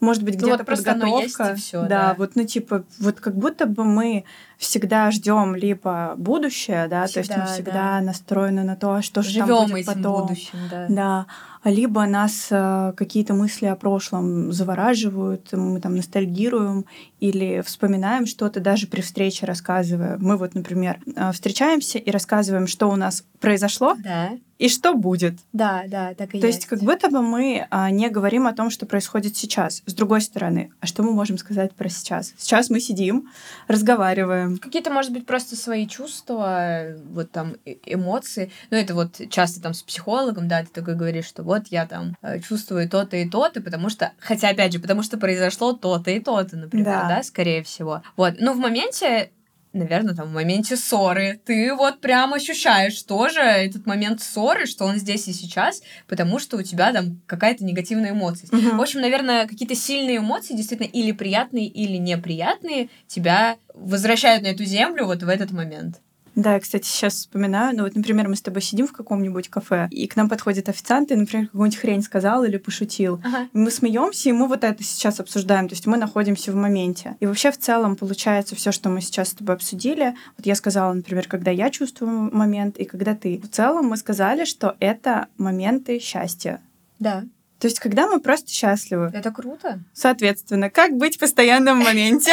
может 0.00 0.22
быть, 0.22 0.34
где-то 0.36 0.50
ну, 0.50 0.56
вот 0.56 0.66
подготовка. 0.66 1.54
Все, 1.56 1.82
да, 1.82 1.88
да, 1.88 2.14
вот, 2.16 2.32
ну, 2.34 2.44
типа, 2.44 2.84
вот 2.98 3.20
как 3.20 3.36
будто 3.36 3.66
бы 3.66 3.84
мы 3.84 4.24
всегда 4.56 5.10
ждем 5.10 5.54
либо 5.54 6.14
будущее, 6.16 6.88
да, 6.88 7.06
всегда, 7.06 7.12
то 7.12 7.18
есть 7.18 7.36
мы 7.36 7.46
всегда 7.46 7.72
да. 7.72 8.00
настроены 8.00 8.62
на 8.62 8.76
то, 8.76 9.02
что 9.02 9.22
же 9.22 9.38
там 9.38 9.48
будет 9.48 9.76
этим 9.76 9.86
потом. 9.86 10.22
будущим, 10.22 10.58
да. 10.70 10.86
Да, 10.88 11.26
либо 11.64 12.06
нас 12.06 12.48
э, 12.50 12.92
какие-то 12.96 13.34
мысли 13.34 13.66
о 13.66 13.76
прошлом 13.76 14.52
завораживают, 14.52 15.52
мы 15.52 15.80
там 15.80 15.96
ностальгируем 15.96 16.86
или 17.20 17.60
вспоминаем 17.60 18.26
что-то 18.26 18.60
даже 18.60 18.86
при 18.86 19.02
встрече, 19.02 19.46
рассказывая. 19.46 20.16
Мы 20.18 20.36
вот, 20.36 20.54
например, 20.54 20.98
э, 21.14 21.32
встречаемся 21.32 21.98
и 21.98 22.10
рассказываем, 22.10 22.66
что 22.66 22.88
у 22.88 22.96
нас 22.96 23.24
произошло. 23.40 23.96
Да 24.02 24.30
и 24.60 24.68
что 24.68 24.92
будет. 24.92 25.38
Да, 25.54 25.84
да, 25.88 26.12
так 26.14 26.34
и 26.34 26.40
То 26.40 26.46
есть. 26.46 26.58
есть 26.58 26.68
как 26.68 26.80
будто 26.80 27.08
бы 27.08 27.22
мы 27.22 27.66
а, 27.70 27.90
не 27.90 28.10
говорим 28.10 28.46
о 28.46 28.52
том, 28.52 28.68
что 28.68 28.84
происходит 28.84 29.34
сейчас. 29.34 29.82
С 29.86 29.94
другой 29.94 30.20
стороны, 30.20 30.70
а 30.80 30.86
что 30.86 31.02
мы 31.02 31.12
можем 31.12 31.38
сказать 31.38 31.72
про 31.72 31.88
сейчас? 31.88 32.34
Сейчас 32.36 32.68
мы 32.68 32.78
сидим, 32.78 33.30
разговариваем. 33.68 34.58
Какие-то, 34.58 34.90
может 34.90 35.12
быть, 35.12 35.24
просто 35.24 35.56
свои 35.56 35.86
чувства, 35.86 36.94
вот 37.10 37.30
там 37.30 37.56
э, 37.64 37.76
эмоции. 37.86 38.52
Ну, 38.70 38.76
это 38.76 38.94
вот 38.94 39.18
часто 39.30 39.62
там 39.62 39.72
с 39.72 39.82
психологом, 39.82 40.46
да, 40.46 40.60
ты 40.62 40.68
такой 40.68 40.94
говоришь, 40.94 41.24
что 41.24 41.42
вот 41.42 41.68
я 41.68 41.86
там 41.86 42.14
э, 42.20 42.40
чувствую 42.40 42.86
то-то 42.86 43.16
и 43.16 43.26
то-то, 43.26 43.62
потому 43.62 43.88
что, 43.88 44.12
хотя, 44.18 44.50
опять 44.50 44.74
же, 44.74 44.78
потому 44.78 45.02
что 45.02 45.16
произошло 45.16 45.72
то-то 45.72 46.10
и 46.10 46.20
то-то, 46.20 46.58
например, 46.58 46.84
да, 46.84 47.08
да 47.08 47.22
скорее 47.22 47.62
всего. 47.62 48.02
Вот. 48.14 48.34
Но 48.38 48.52
в 48.52 48.58
моменте 48.58 49.30
наверное, 49.72 50.14
там 50.14 50.28
в 50.28 50.32
моменте 50.32 50.76
ссоры, 50.76 51.40
ты 51.44 51.74
вот 51.74 52.00
прям 52.00 52.34
ощущаешь 52.34 53.02
тоже 53.02 53.40
этот 53.40 53.86
момент 53.86 54.20
ссоры, 54.20 54.66
что 54.66 54.84
он 54.84 54.96
здесь 54.96 55.28
и 55.28 55.32
сейчас, 55.32 55.82
потому 56.08 56.38
что 56.38 56.56
у 56.56 56.62
тебя 56.62 56.92
там 56.92 57.20
какая-то 57.26 57.64
негативная 57.64 58.10
эмоция. 58.10 58.48
Угу. 58.48 58.76
В 58.76 58.80
общем, 58.80 59.00
наверное, 59.00 59.46
какие-то 59.46 59.74
сильные 59.74 60.18
эмоции, 60.18 60.54
действительно, 60.54 60.88
или 60.88 61.12
приятные, 61.12 61.66
или 61.66 61.96
неприятные, 61.96 62.88
тебя 63.06 63.56
возвращают 63.74 64.42
на 64.42 64.48
эту 64.48 64.64
землю 64.64 65.06
вот 65.06 65.22
в 65.22 65.28
этот 65.28 65.52
момент. 65.52 66.00
Да, 66.34 66.54
я, 66.54 66.60
кстати, 66.60 66.86
сейчас 66.86 67.14
вспоминаю, 67.14 67.76
ну 67.76 67.84
вот, 67.84 67.94
например, 67.94 68.28
мы 68.28 68.36
с 68.36 68.42
тобой 68.42 68.62
сидим 68.62 68.86
в 68.86 68.92
каком-нибудь 68.92 69.48
кафе, 69.48 69.88
и 69.90 70.06
к 70.06 70.16
нам 70.16 70.28
подходит 70.28 70.68
официант, 70.68 71.10
и, 71.10 71.16
например, 71.16 71.46
какую-нибудь 71.46 71.78
хрень 71.78 72.02
сказал 72.02 72.44
или 72.44 72.56
пошутил. 72.56 73.20
Ага. 73.24 73.48
Мы 73.52 73.70
смеемся, 73.70 74.28
и 74.28 74.32
мы 74.32 74.46
вот 74.46 74.64
это 74.64 74.82
сейчас 74.82 75.20
обсуждаем, 75.20 75.68
то 75.68 75.74
есть 75.74 75.86
мы 75.86 75.96
находимся 75.96 76.52
в 76.52 76.56
моменте. 76.56 77.16
И 77.20 77.26
вообще 77.26 77.50
в 77.50 77.58
целом 77.58 77.96
получается 77.96 78.54
все, 78.54 78.72
что 78.72 78.88
мы 78.88 79.00
сейчас 79.00 79.30
с 79.30 79.34
тобой 79.34 79.56
обсудили. 79.56 80.14
Вот 80.36 80.46
я 80.46 80.54
сказала, 80.54 80.92
например, 80.92 81.26
когда 81.28 81.50
я 81.50 81.70
чувствую 81.70 82.34
момент, 82.34 82.76
и 82.78 82.84
когда 82.84 83.14
ты. 83.14 83.38
В 83.38 83.48
целом 83.48 83.86
мы 83.86 83.96
сказали, 83.96 84.44
что 84.44 84.76
это 84.80 85.26
моменты 85.36 85.98
счастья. 85.98 86.60
Да. 86.98 87.24
То 87.60 87.66
есть, 87.66 87.78
когда 87.78 88.08
мы 88.08 88.20
просто 88.20 88.50
счастливы. 88.50 89.10
Это 89.12 89.30
круто. 89.30 89.80
Соответственно, 89.92 90.70
как 90.70 90.96
быть 90.96 91.18
постоянно 91.18 91.74
в 91.74 91.78
моменте? 91.78 92.32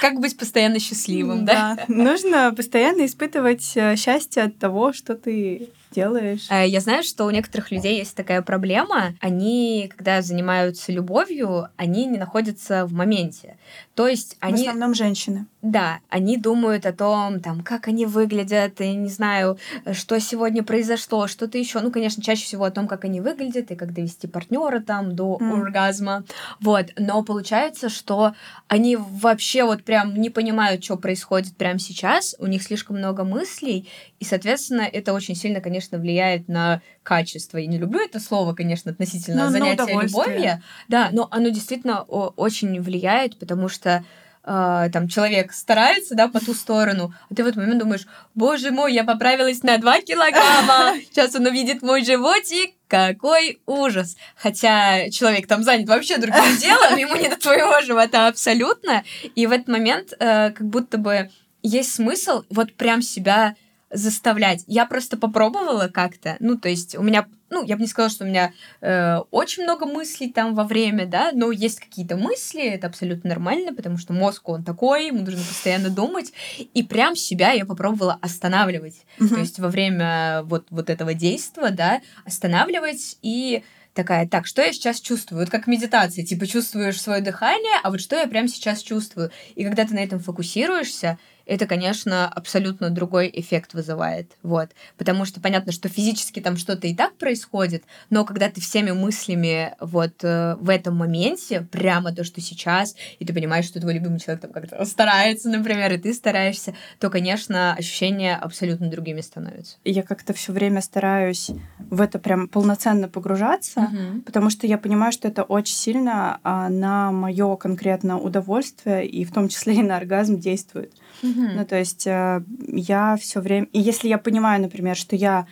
Как 0.00 0.18
быть 0.18 0.36
постоянно 0.36 0.80
счастливым, 0.80 1.44
да? 1.44 1.78
Нужно 1.88 2.52
постоянно 2.56 3.06
испытывать 3.06 3.72
э, 3.76 3.96
счастье 3.96 4.42
от 4.42 4.58
того, 4.58 4.92
что 4.92 5.14
ты 5.14 5.68
делаешь. 5.90 6.46
Э, 6.50 6.66
я 6.66 6.80
знаю, 6.80 7.02
что 7.02 7.24
у 7.24 7.30
некоторых 7.30 7.70
людей 7.70 7.98
есть 7.98 8.14
такая 8.14 8.42
проблема. 8.42 9.14
Они, 9.20 9.90
когда 9.94 10.22
занимаются 10.22 10.92
любовью, 10.92 11.68
они 11.76 12.06
не 12.06 12.18
находятся 12.18 12.86
в 12.86 12.92
моменте. 12.92 13.56
То 13.94 14.08
есть 14.08 14.36
они... 14.40 14.64
В 14.64 14.68
основном 14.68 14.94
женщины. 14.94 15.46
Да, 15.60 15.98
они 16.08 16.36
думают 16.36 16.86
о 16.86 16.92
том, 16.92 17.40
там, 17.40 17.62
как 17.62 17.88
они 17.88 18.06
выглядят, 18.06 18.80
и 18.80 18.94
не 18.94 19.08
знаю, 19.08 19.58
что 19.92 20.20
сегодня 20.20 20.62
произошло, 20.62 21.26
что-то 21.26 21.58
еще. 21.58 21.80
Ну, 21.80 21.90
конечно, 21.90 22.22
чаще 22.22 22.44
всего 22.44 22.64
о 22.64 22.70
том, 22.70 22.86
как 22.86 23.04
они 23.04 23.20
выглядят 23.20 23.72
и 23.72 23.76
как 23.76 23.92
довести 23.92 24.28
партнера 24.28 24.78
там 24.78 25.16
до 25.16 25.36
mm. 25.40 25.60
оргазма. 25.60 26.24
Вот. 26.60 26.86
Но 26.96 27.24
получается, 27.24 27.88
что 27.88 28.34
они 28.68 28.96
вообще 28.96 29.64
вот 29.64 29.82
прям 29.82 30.14
не 30.14 30.30
понимают, 30.30 30.84
что 30.84 30.96
происходит 30.96 31.56
прямо 31.56 31.80
сейчас. 31.80 32.36
У 32.38 32.46
них 32.46 32.62
слишком 32.62 32.98
много 32.98 33.24
мыслей, 33.24 33.88
и, 34.20 34.24
соответственно, 34.24 34.82
это 34.82 35.12
очень 35.12 35.34
сильно, 35.34 35.60
конечно, 35.60 35.98
влияет 35.98 36.46
на 36.46 36.82
качество. 37.02 37.58
Я 37.58 37.66
не 37.66 37.78
люблю 37.78 38.00
это 38.00 38.20
слово, 38.20 38.54
конечно, 38.54 38.92
относительно 38.92 39.46
но, 39.46 39.50
занятия 39.50 40.00
любовью. 40.00 40.62
Да, 40.86 41.08
но 41.10 41.26
оно 41.32 41.48
действительно 41.48 42.02
очень 42.02 42.80
влияет, 42.80 43.38
потому 43.38 43.68
что 43.68 44.04
Uh, 44.44 44.88
там 44.90 45.08
человек 45.08 45.52
старается, 45.52 46.14
да, 46.14 46.28
по 46.28 46.40
ту 46.40 46.54
сторону, 46.54 47.12
а 47.28 47.34
ты 47.34 47.44
в 47.44 47.46
этот 47.46 47.58
момент 47.58 47.80
думаешь, 47.80 48.06
боже 48.34 48.70
мой, 48.70 48.94
я 48.94 49.04
поправилась 49.04 49.62
на 49.62 49.76
2 49.76 50.00
килограмма, 50.00 50.94
сейчас 51.10 51.34
он 51.34 51.46
увидит 51.46 51.82
мой 51.82 52.02
животик, 52.02 52.74
какой 52.86 53.60
ужас. 53.66 54.16
Хотя 54.36 55.10
человек 55.10 55.46
там 55.46 55.62
занят 55.62 55.86
вообще 55.88 56.16
другим 56.16 56.56
делом, 56.60 56.96
ему 56.96 57.16
не 57.16 57.28
до 57.28 57.36
твоего 57.36 57.82
живота 57.82 58.28
абсолютно, 58.28 59.04
и 59.34 59.46
в 59.46 59.52
этот 59.52 59.68
момент 59.68 60.14
uh, 60.18 60.50
как 60.52 60.66
будто 60.66 60.96
бы 60.96 61.30
есть 61.62 61.94
смысл 61.94 62.44
вот 62.48 62.72
прям 62.72 63.02
себя 63.02 63.54
заставлять. 63.90 64.64
Я 64.66 64.86
просто 64.86 65.16
попробовала 65.16 65.88
как-то. 65.88 66.36
Ну, 66.40 66.56
то 66.56 66.68
есть 66.68 66.96
у 66.96 67.02
меня, 67.02 67.26
ну, 67.50 67.64
я 67.64 67.76
бы 67.76 67.82
не 67.82 67.88
сказала, 67.88 68.10
что 68.10 68.24
у 68.24 68.28
меня 68.28 68.52
э, 68.80 69.18
очень 69.30 69.62
много 69.62 69.86
мыслей 69.86 70.30
там 70.30 70.54
во 70.54 70.64
время, 70.64 71.06
да, 71.06 71.30
но 71.32 71.50
есть 71.50 71.80
какие-то 71.80 72.16
мысли, 72.16 72.62
это 72.62 72.86
абсолютно 72.86 73.30
нормально, 73.30 73.74
потому 73.74 73.98
что 73.98 74.12
мозг, 74.12 74.48
он 74.48 74.64
такой, 74.64 75.06
ему 75.06 75.20
нужно 75.20 75.40
постоянно 75.40 75.90
думать. 75.90 76.32
И 76.74 76.82
прям 76.82 77.16
себя 77.16 77.52
я 77.52 77.64
попробовала 77.64 78.18
останавливать. 78.20 79.04
Mm-hmm. 79.18 79.28
То 79.28 79.40
есть 79.40 79.58
во 79.58 79.68
время 79.68 80.42
вот, 80.44 80.66
вот 80.70 80.90
этого 80.90 81.14
действия, 81.14 81.70
да, 81.70 82.00
останавливать 82.24 83.18
и 83.22 83.62
такая, 83.94 84.28
так, 84.28 84.46
что 84.46 84.62
я 84.62 84.72
сейчас 84.72 85.00
чувствую? 85.00 85.40
Вот 85.40 85.50
как 85.50 85.66
медитация, 85.66 86.24
типа 86.24 86.46
чувствуешь 86.46 87.00
свое 87.00 87.20
дыхание, 87.20 87.80
а 87.82 87.90
вот 87.90 88.00
что 88.00 88.16
я 88.16 88.28
прямо 88.28 88.46
сейчас 88.46 88.80
чувствую? 88.80 89.32
И 89.56 89.64
когда 89.64 89.84
ты 89.84 89.94
на 89.94 89.98
этом 89.98 90.20
фокусируешься, 90.20 91.18
это, 91.48 91.66
конечно, 91.66 92.28
абсолютно 92.28 92.90
другой 92.90 93.30
эффект 93.32 93.72
вызывает. 93.72 94.30
Вот. 94.42 94.70
Потому 94.98 95.24
что 95.24 95.40
понятно, 95.40 95.72
что 95.72 95.88
физически 95.88 96.40
там 96.40 96.56
что-то 96.56 96.86
и 96.86 96.94
так 96.94 97.14
происходит, 97.14 97.84
но 98.10 98.24
когда 98.24 98.50
ты 98.50 98.60
всеми 98.60 98.90
мыслями 98.90 99.74
вот 99.80 100.22
э, 100.22 100.56
в 100.60 100.68
этом 100.68 100.96
моменте, 100.96 101.66
прямо 101.72 102.12
то, 102.12 102.22
что 102.22 102.42
сейчас, 102.42 102.94
и 103.18 103.24
ты 103.24 103.32
понимаешь, 103.32 103.64
что 103.64 103.80
твой 103.80 103.94
любимый 103.94 104.20
человек 104.20 104.42
там 104.42 104.52
как-то 104.52 104.84
старается, 104.84 105.48
например, 105.48 105.92
и 105.94 105.98
ты 105.98 106.12
стараешься, 106.12 106.74
то, 107.00 107.08
конечно, 107.08 107.74
ощущения 107.74 108.36
абсолютно 108.36 108.90
другими 108.90 109.22
становятся. 109.22 109.78
Я 109.84 110.02
как-то 110.02 110.34
все 110.34 110.52
время 110.52 110.82
стараюсь 110.82 111.50
в 111.78 112.02
это 112.02 112.18
прям 112.18 112.48
полноценно 112.48 113.08
погружаться, 113.08 113.80
угу. 113.80 114.20
потому 114.26 114.50
что 114.50 114.66
я 114.66 114.76
понимаю, 114.76 115.12
что 115.12 115.28
это 115.28 115.44
очень 115.44 115.74
сильно 115.74 116.40
а, 116.42 116.68
на 116.68 117.10
мое 117.10 117.56
конкретно 117.56 118.18
удовольствие 118.18 119.06
и 119.06 119.24
в 119.24 119.32
том 119.32 119.48
числе 119.48 119.76
и 119.76 119.82
на 119.82 119.96
оргазм 119.96 120.38
действует. 120.38 120.92
Угу. 121.22 121.42
Ну, 121.56 121.64
то 121.64 121.76
есть 121.76 122.06
э, 122.06 122.42
я 122.68 123.16
все 123.16 123.40
время... 123.40 123.66
И 123.72 123.80
если 123.80 124.08
я 124.08 124.18
понимаю, 124.18 124.62
например, 124.62 124.96
что 124.96 125.16
я 125.16 125.46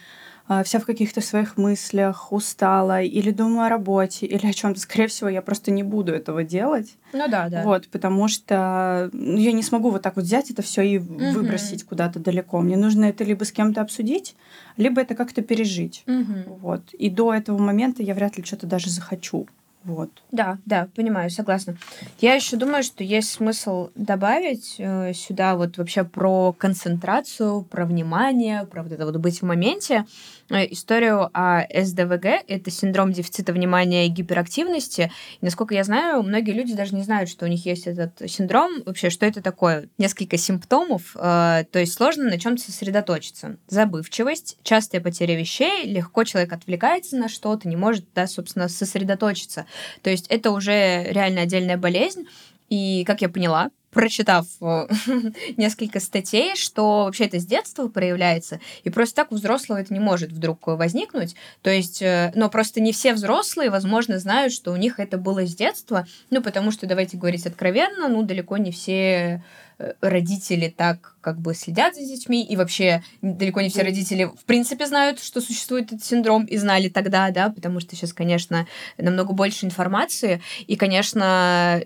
э, 0.48 0.62
вся 0.64 0.78
в 0.78 0.86
каких-то 0.86 1.20
своих 1.20 1.56
мыслях, 1.56 2.32
устала, 2.32 3.02
или 3.02 3.30
думаю 3.30 3.66
о 3.66 3.68
работе, 3.68 4.26
или 4.26 4.46
о 4.46 4.52
чем-то, 4.52 4.80
скорее 4.80 5.08
всего, 5.08 5.28
я 5.28 5.42
просто 5.42 5.70
не 5.70 5.82
буду 5.82 6.12
этого 6.12 6.44
делать. 6.44 6.96
Ну 7.12 7.28
да, 7.28 7.48
да. 7.48 7.62
Вот, 7.64 7.88
потому 7.88 8.28
что 8.28 9.10
ну, 9.12 9.36
я 9.38 9.52
не 9.52 9.62
смогу 9.62 9.90
вот 9.90 10.02
так 10.02 10.16
вот 10.16 10.24
взять 10.24 10.50
это 10.50 10.62
все 10.62 10.82
и 10.82 10.98
угу. 10.98 11.32
выбросить 11.32 11.84
куда-то 11.84 12.20
далеко. 12.20 12.60
Мне 12.60 12.76
нужно 12.76 13.06
это 13.06 13.24
либо 13.24 13.44
с 13.44 13.52
кем-то 13.52 13.80
обсудить, 13.80 14.36
либо 14.76 15.00
это 15.00 15.14
как-то 15.14 15.42
пережить. 15.42 16.04
Угу. 16.06 16.58
Вот. 16.60 16.94
И 16.94 17.10
до 17.10 17.34
этого 17.34 17.58
момента 17.58 18.02
я 18.02 18.14
вряд 18.14 18.36
ли 18.36 18.44
что-то 18.44 18.66
даже 18.66 18.90
захочу. 18.90 19.46
Вот. 19.86 20.10
Да, 20.32 20.58
да, 20.66 20.88
понимаю, 20.96 21.30
согласна. 21.30 21.76
Я 22.18 22.34
еще 22.34 22.56
думаю, 22.56 22.82
что 22.82 23.04
есть 23.04 23.30
смысл 23.30 23.90
добавить 23.94 24.74
э, 24.78 25.12
сюда 25.14 25.54
вот 25.54 25.78
вообще 25.78 26.02
про 26.02 26.52
концентрацию, 26.52 27.62
про 27.62 27.86
внимание, 27.86 28.66
про 28.66 28.82
вот 28.82 28.90
это 28.90 29.06
вот 29.06 29.16
быть 29.18 29.40
в 29.40 29.44
моменте. 29.44 30.04
Э, 30.48 30.64
историю 30.70 31.28
о 31.32 31.62
СДВГ. 31.74 32.44
Это 32.46 32.70
синдром 32.70 33.12
дефицита 33.12 33.52
внимания 33.52 34.06
и 34.06 34.10
гиперактивности. 34.10 35.10
И, 35.40 35.44
насколько 35.44 35.74
я 35.74 35.82
знаю, 35.82 36.22
многие 36.22 36.52
люди 36.52 36.74
даже 36.74 36.94
не 36.94 37.02
знают, 37.02 37.28
что 37.28 37.46
у 37.46 37.48
них 37.48 37.66
есть 37.66 37.86
этот 37.86 38.30
синдром. 38.30 38.82
Вообще, 38.84 39.10
что 39.10 39.26
это 39.26 39.42
такое? 39.42 39.88
Несколько 39.98 40.36
симптомов. 40.36 41.16
Э, 41.16 41.64
то 41.70 41.78
есть 41.78 41.94
сложно 41.94 42.24
на 42.24 42.38
чем-то 42.38 42.62
сосредоточиться. 42.62 43.56
Забывчивость, 43.66 44.58
частая 44.62 45.00
потеря 45.00 45.36
вещей, 45.36 45.84
легко 45.84 46.22
человек 46.24 46.52
отвлекается 46.52 47.16
на 47.16 47.28
что-то, 47.28 47.68
не 47.68 47.76
может, 47.76 48.04
да, 48.14 48.26
собственно, 48.26 48.68
сосредоточиться. 48.68 49.66
То 50.02 50.10
есть 50.10 50.26
это 50.28 50.52
уже 50.52 51.04
реально 51.10 51.42
отдельная 51.42 51.76
болезнь. 51.76 52.26
И, 52.68 53.04
как 53.04 53.20
я 53.20 53.28
поняла, 53.28 53.70
прочитав 53.96 54.46
э, 54.60 54.88
несколько 55.56 56.00
статей, 56.00 56.54
что 56.54 57.04
вообще 57.04 57.24
это 57.24 57.40
с 57.40 57.46
детства 57.46 57.88
проявляется, 57.88 58.60
и 58.84 58.90
просто 58.90 59.16
так 59.16 59.32
у 59.32 59.36
взрослого 59.36 59.78
это 59.78 59.94
не 59.94 60.00
может 60.00 60.30
вдруг 60.30 60.66
возникнуть. 60.66 61.34
То 61.62 61.70
есть, 61.70 62.02
э, 62.02 62.30
но 62.34 62.50
просто 62.50 62.82
не 62.82 62.92
все 62.92 63.14
взрослые, 63.14 63.70
возможно, 63.70 64.18
знают, 64.18 64.52
что 64.52 64.72
у 64.72 64.76
них 64.76 65.00
это 65.00 65.16
было 65.16 65.46
с 65.46 65.54
детства, 65.56 66.06
ну, 66.28 66.42
потому 66.42 66.72
что, 66.72 66.86
давайте 66.86 67.16
говорить 67.16 67.46
откровенно, 67.46 68.08
ну, 68.08 68.22
далеко 68.22 68.58
не 68.58 68.70
все 68.70 69.42
э, 69.78 69.92
родители 70.02 70.68
так 70.68 71.14
как 71.22 71.40
бы 71.40 71.54
следят 71.54 71.94
за 71.94 72.02
детьми, 72.02 72.44
и 72.44 72.54
вообще 72.54 73.02
далеко 73.22 73.62
не 73.62 73.70
все 73.70 73.82
родители 73.82 74.24
в 74.24 74.44
принципе 74.44 74.86
знают, 74.86 75.22
что 75.22 75.40
существует 75.40 75.86
этот 75.86 76.04
синдром, 76.04 76.44
и 76.44 76.58
знали 76.58 76.90
тогда, 76.90 77.30
да, 77.30 77.48
потому 77.48 77.80
что 77.80 77.96
сейчас, 77.96 78.12
конечно, 78.12 78.66
намного 78.98 79.32
больше 79.32 79.64
информации, 79.64 80.42
и, 80.66 80.76
конечно, 80.76 81.80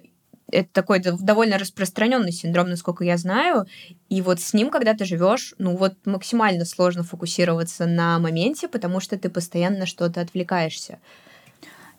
это 0.52 0.68
такой 0.72 1.00
довольно 1.00 1.58
распространенный 1.58 2.32
синдром, 2.32 2.68
насколько 2.70 3.04
я 3.04 3.16
знаю. 3.16 3.66
И 4.08 4.22
вот 4.22 4.40
с 4.40 4.54
ним, 4.54 4.70
когда 4.70 4.94
ты 4.94 5.04
живешь, 5.04 5.54
ну 5.58 5.76
вот 5.76 5.94
максимально 6.04 6.64
сложно 6.64 7.02
фокусироваться 7.02 7.86
на 7.86 8.18
моменте, 8.18 8.68
потому 8.68 9.00
что 9.00 9.18
ты 9.18 9.30
постоянно 9.30 9.86
что-то 9.86 10.20
отвлекаешься. 10.20 10.98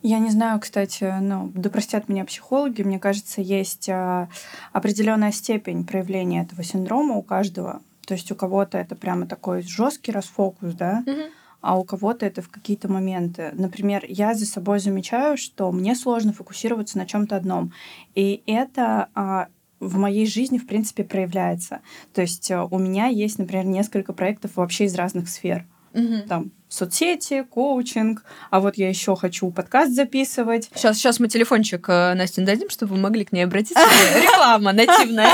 Я 0.02 0.18
не 0.18 0.30
знаю, 0.30 0.58
кстати, 0.58 1.14
ну, 1.20 1.52
да 1.54 1.70
простят 1.70 2.08
меня 2.08 2.24
психологи, 2.24 2.82
мне 2.82 2.98
кажется, 2.98 3.40
есть 3.40 3.88
а, 3.88 4.28
определенная 4.72 5.30
степень 5.30 5.86
проявления 5.86 6.42
этого 6.42 6.64
синдрома 6.64 7.14
у 7.14 7.22
каждого. 7.22 7.80
То 8.04 8.14
есть 8.14 8.32
у 8.32 8.34
кого-то 8.34 8.78
это 8.78 8.96
прямо 8.96 9.28
такой 9.28 9.62
жесткий 9.62 10.10
расфокус, 10.10 10.74
да, 10.74 11.04
угу 11.06 11.30
а 11.62 11.78
у 11.78 11.84
кого-то 11.84 12.26
это 12.26 12.42
в 12.42 12.50
какие-то 12.50 12.88
моменты. 12.88 13.52
Например, 13.54 14.04
я 14.06 14.34
за 14.34 14.44
собой 14.44 14.80
замечаю, 14.80 15.38
что 15.38 15.72
мне 15.72 15.94
сложно 15.94 16.32
фокусироваться 16.32 16.98
на 16.98 17.06
чем-то 17.06 17.36
одном. 17.36 17.72
И 18.14 18.42
это 18.46 19.08
а, 19.14 19.46
в 19.80 19.96
моей 19.96 20.26
жизни, 20.26 20.58
в 20.58 20.66
принципе, 20.66 21.04
проявляется. 21.04 21.80
То 22.12 22.20
есть 22.20 22.50
а, 22.50 22.64
у 22.64 22.78
меня 22.78 23.06
есть, 23.06 23.38
например, 23.38 23.64
несколько 23.64 24.12
проектов 24.12 24.56
вообще 24.56 24.84
из 24.84 24.94
разных 24.96 25.28
сфер. 25.28 25.64
Угу. 25.94 26.28
Там 26.28 26.50
соцсети, 26.68 27.42
коучинг, 27.42 28.24
а 28.50 28.60
вот 28.60 28.76
я 28.76 28.88
еще 28.88 29.14
хочу 29.14 29.50
подкаст 29.50 29.92
записывать. 29.92 30.70
Сейчас, 30.74 30.96
сейчас 30.96 31.20
мы 31.20 31.28
телефончик 31.28 31.86
э, 31.88 32.14
Насте 32.14 32.40
дадим, 32.40 32.70
чтобы 32.70 32.94
вы 32.94 33.00
могли 33.00 33.26
к 33.26 33.32
ней 33.32 33.42
обратиться. 33.42 33.84
Реклама 34.16 34.72
нативная. 34.72 35.30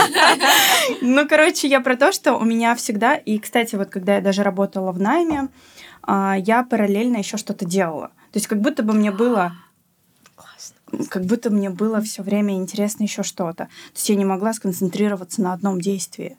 Ну, 1.01 1.29
короче, 1.29 1.69
я 1.69 1.81
про 1.81 1.97
то, 1.97 2.11
что 2.11 2.35
у 2.35 2.45
меня 2.45 2.75
всегда, 2.75 3.15
и, 3.15 3.39
кстати, 3.39 3.77
вот 3.77 3.89
когда 3.89 4.17
я 4.17 4.21
даже 4.21 4.43
работала 4.43 4.91
в 4.91 4.99
найме, 4.99 5.49
я 6.09 6.65
параллельно 6.65 7.19
еще 7.19 7.37
что-то 7.37 7.67
делала. 7.67 8.09
То 8.33 8.37
есть 8.37 8.47
как 8.47 8.61
будто 8.61 8.83
бы 8.83 8.95
мне 8.95 9.11
было 9.11 9.53
как 11.11 11.25
будто 11.25 11.51
мне 11.51 11.71
было 11.71 12.01
все 12.01 12.23
время 12.23 12.55
интересно 12.55 13.03
еще 13.05 13.23
что-то. 13.23 13.65
То 13.65 13.95
есть 13.95 14.09
я 14.09 14.17
не 14.17 14.25
могла 14.25 14.53
сконцентрироваться 14.53 15.43
на 15.43 15.53
одном 15.53 15.81
действии. 15.81 16.37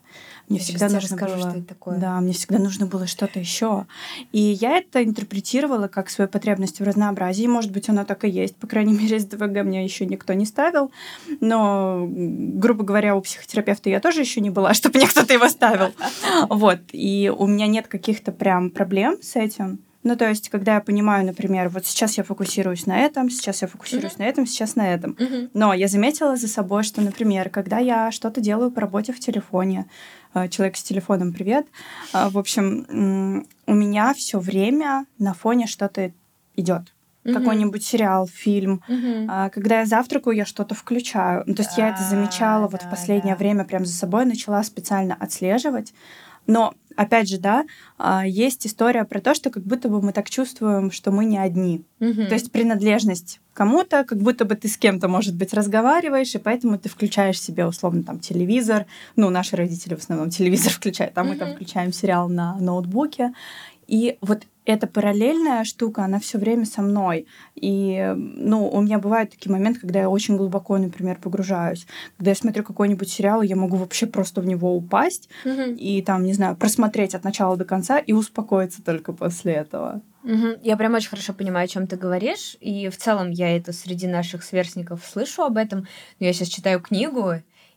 Мне 0.50 0.58
Я 0.58 0.64
всегда 0.64 0.88
нужно 0.88 1.00
расскажу, 1.00 1.34
было, 1.34 1.50
что 1.50 1.58
это 1.58 1.68
такое. 1.68 1.98
да, 1.98 2.20
мне 2.20 2.32
всегда 2.32 2.58
нужно 2.58 2.86
было 2.86 3.06
что-то 3.06 3.38
еще. 3.38 3.86
И 4.32 4.40
я 4.40 4.78
это 4.78 5.02
интерпретировала 5.04 5.86
как 5.86 6.10
свою 6.10 6.28
потребность 6.28 6.80
в 6.80 6.82
разнообразии. 6.82 7.46
Может 7.46 7.70
быть, 7.70 7.88
оно 7.88 8.04
так 8.04 8.24
и 8.24 8.28
есть. 8.28 8.56
По 8.56 8.66
крайней 8.66 8.92
мере, 8.98 9.20
с 9.20 9.24
ДВГ 9.26 9.62
мне 9.64 9.84
еще 9.84 10.06
никто 10.06 10.32
не 10.32 10.44
ставил. 10.44 10.90
Но, 11.40 12.04
грубо 12.10 12.82
говоря, 12.82 13.14
у 13.14 13.20
психотерапевта 13.20 13.90
я 13.90 14.00
тоже 14.00 14.22
еще 14.22 14.40
не 14.40 14.50
была, 14.50 14.74
чтобы 14.74 14.98
мне 14.98 15.06
кто-то 15.06 15.32
его 15.32 15.48
ставил. 15.48 15.92
Вот. 16.48 16.80
И 16.90 17.32
у 17.34 17.46
меня 17.46 17.68
нет 17.68 17.86
каких-то 17.86 18.32
прям 18.32 18.70
проблем 18.70 19.18
с 19.22 19.36
этим. 19.36 19.78
Ну, 20.02 20.16
то 20.16 20.26
есть, 20.26 20.48
когда 20.48 20.76
я 20.76 20.80
понимаю, 20.80 21.26
например, 21.26 21.68
вот 21.68 21.84
сейчас 21.84 22.16
я 22.16 22.24
фокусируюсь 22.24 22.86
на 22.86 22.98
этом, 23.00 23.28
сейчас 23.28 23.60
я 23.60 23.68
фокусируюсь 23.68 24.16
на 24.16 24.22
этом, 24.22 24.46
сейчас 24.46 24.74
на 24.74 24.94
этом. 24.94 25.14
Мгм. 25.18 25.50
Но 25.52 25.74
я 25.74 25.88
заметила 25.88 26.36
за 26.36 26.48
собой, 26.48 26.84
что, 26.84 27.02
например, 27.02 27.50
когда 27.50 27.78
я 27.78 28.10
что-то 28.10 28.40
делаю 28.40 28.70
по 28.70 28.80
работе 28.80 29.12
в 29.12 29.20
телефоне, 29.20 29.84
человек 30.48 30.76
с 30.76 30.82
телефоном, 30.82 31.32
привет, 31.32 31.66
э, 32.12 32.28
в 32.28 32.38
общем, 32.38 33.46
у 33.66 33.74
меня 33.74 34.14
все 34.14 34.38
время 34.38 35.06
на 35.18 35.34
фоне 35.34 35.66
что-то 35.66 36.12
идет. 36.56 36.94
Мгм. 37.24 37.34
Какой-нибудь 37.34 37.84
сериал, 37.84 38.26
фильм. 38.26 38.82
А, 39.28 39.50
Когда 39.50 39.80
я 39.80 39.86
завтракаю, 39.86 40.36
я 40.36 40.46
что-то 40.46 40.74
включаю. 40.74 41.42
Ну, 41.46 41.54
то 41.54 41.62
есть 41.62 41.76
я 41.76 41.90
это 41.90 41.98
Да, 42.00 42.08
замечала 42.08 42.66
вот 42.66 42.80
да, 42.80 42.86
в 42.86 42.90
последнее 42.90 43.34
да. 43.34 43.38
время 43.38 43.64
прям 43.64 43.84
за 43.84 43.92
собой, 43.92 44.24
начала 44.24 44.62
специально 44.62 45.14
отслеживать. 45.14 45.92
Но, 46.46 46.72
опять 46.96 47.28
же, 47.28 47.38
да, 47.38 47.64
а, 47.98 48.26
есть 48.26 48.66
история 48.66 49.04
про 49.04 49.20
то, 49.20 49.34
что 49.34 49.50
как 49.50 49.62
будто 49.62 49.88
бы 49.88 50.02
мы 50.02 50.12
так 50.12 50.28
чувствуем, 50.30 50.90
что 50.90 51.10
мы 51.10 51.24
не 51.24 51.38
одни. 51.38 51.84
Мгм. 51.98 52.28
То 52.28 52.34
есть 52.34 52.50
принадлежность 52.52 53.40
кому-то, 53.54 54.04
как 54.04 54.18
будто 54.18 54.44
бы 54.44 54.54
ты 54.54 54.68
с 54.68 54.76
кем-то, 54.76 55.08
может 55.08 55.34
быть, 55.34 55.52
разговариваешь, 55.52 56.34
и 56.34 56.38
поэтому 56.38 56.78
ты 56.78 56.88
включаешь 56.88 57.40
себе, 57.40 57.66
условно, 57.66 58.02
там, 58.02 58.18
телевизор. 58.20 58.86
Ну, 59.16 59.30
наши 59.30 59.56
родители 59.56 59.94
в 59.94 59.98
основном 59.98 60.30
телевизор 60.30 60.72
включают, 60.72 61.16
а 61.18 61.24
мы 61.24 61.36
там 61.36 61.48
Мгм. 61.48 61.56
включаем 61.56 61.92
сериал 61.92 62.28
на 62.28 62.56
ноутбуке. 62.58 63.32
И 63.86 64.18
вот 64.20 64.42
эта 64.64 64.86
параллельная 64.86 65.64
штука, 65.64 66.04
она 66.04 66.20
все 66.20 66.38
время 66.38 66.64
со 66.64 66.82
мной. 66.82 67.26
И, 67.54 68.12
ну, 68.16 68.68
у 68.68 68.80
меня 68.82 68.98
бывают 68.98 69.30
такие 69.30 69.50
моменты, 69.52 69.80
когда 69.80 70.00
я 70.00 70.08
очень 70.10 70.36
глубоко, 70.36 70.78
например, 70.78 71.18
погружаюсь. 71.20 71.86
Когда 72.16 72.30
я 72.30 72.34
смотрю 72.34 72.62
какой-нибудь 72.62 73.10
сериал, 73.10 73.42
я 73.42 73.56
могу 73.56 73.76
вообще 73.76 74.06
просто 74.06 74.40
в 74.40 74.46
него 74.46 74.74
упасть 74.76 75.28
Мгм. 75.44 75.74
и 75.74 76.02
там, 76.02 76.22
не 76.24 76.32
знаю, 76.34 76.56
просмотреть 76.56 77.14
от 77.14 77.24
начала 77.24 77.56
до 77.56 77.64
конца 77.64 77.98
и 77.98 78.12
успокоиться 78.12 78.82
только 78.82 79.12
после 79.12 79.54
этого. 79.54 80.02
Мгм. 80.22 80.56
Я 80.62 80.76
прям 80.76 80.94
очень 80.94 81.08
хорошо 81.08 81.32
понимаю, 81.32 81.64
о 81.64 81.68
чем 81.68 81.86
ты 81.86 81.96
говоришь. 81.96 82.56
И 82.60 82.88
в 82.90 82.96
целом 82.98 83.30
я 83.30 83.56
это 83.56 83.72
среди 83.72 84.06
наших 84.06 84.44
сверстников 84.44 85.04
слышу 85.06 85.42
об 85.42 85.56
этом. 85.56 85.86
Но 86.18 86.26
я 86.26 86.32
сейчас 86.32 86.48
читаю 86.48 86.80
книгу, 86.80 87.34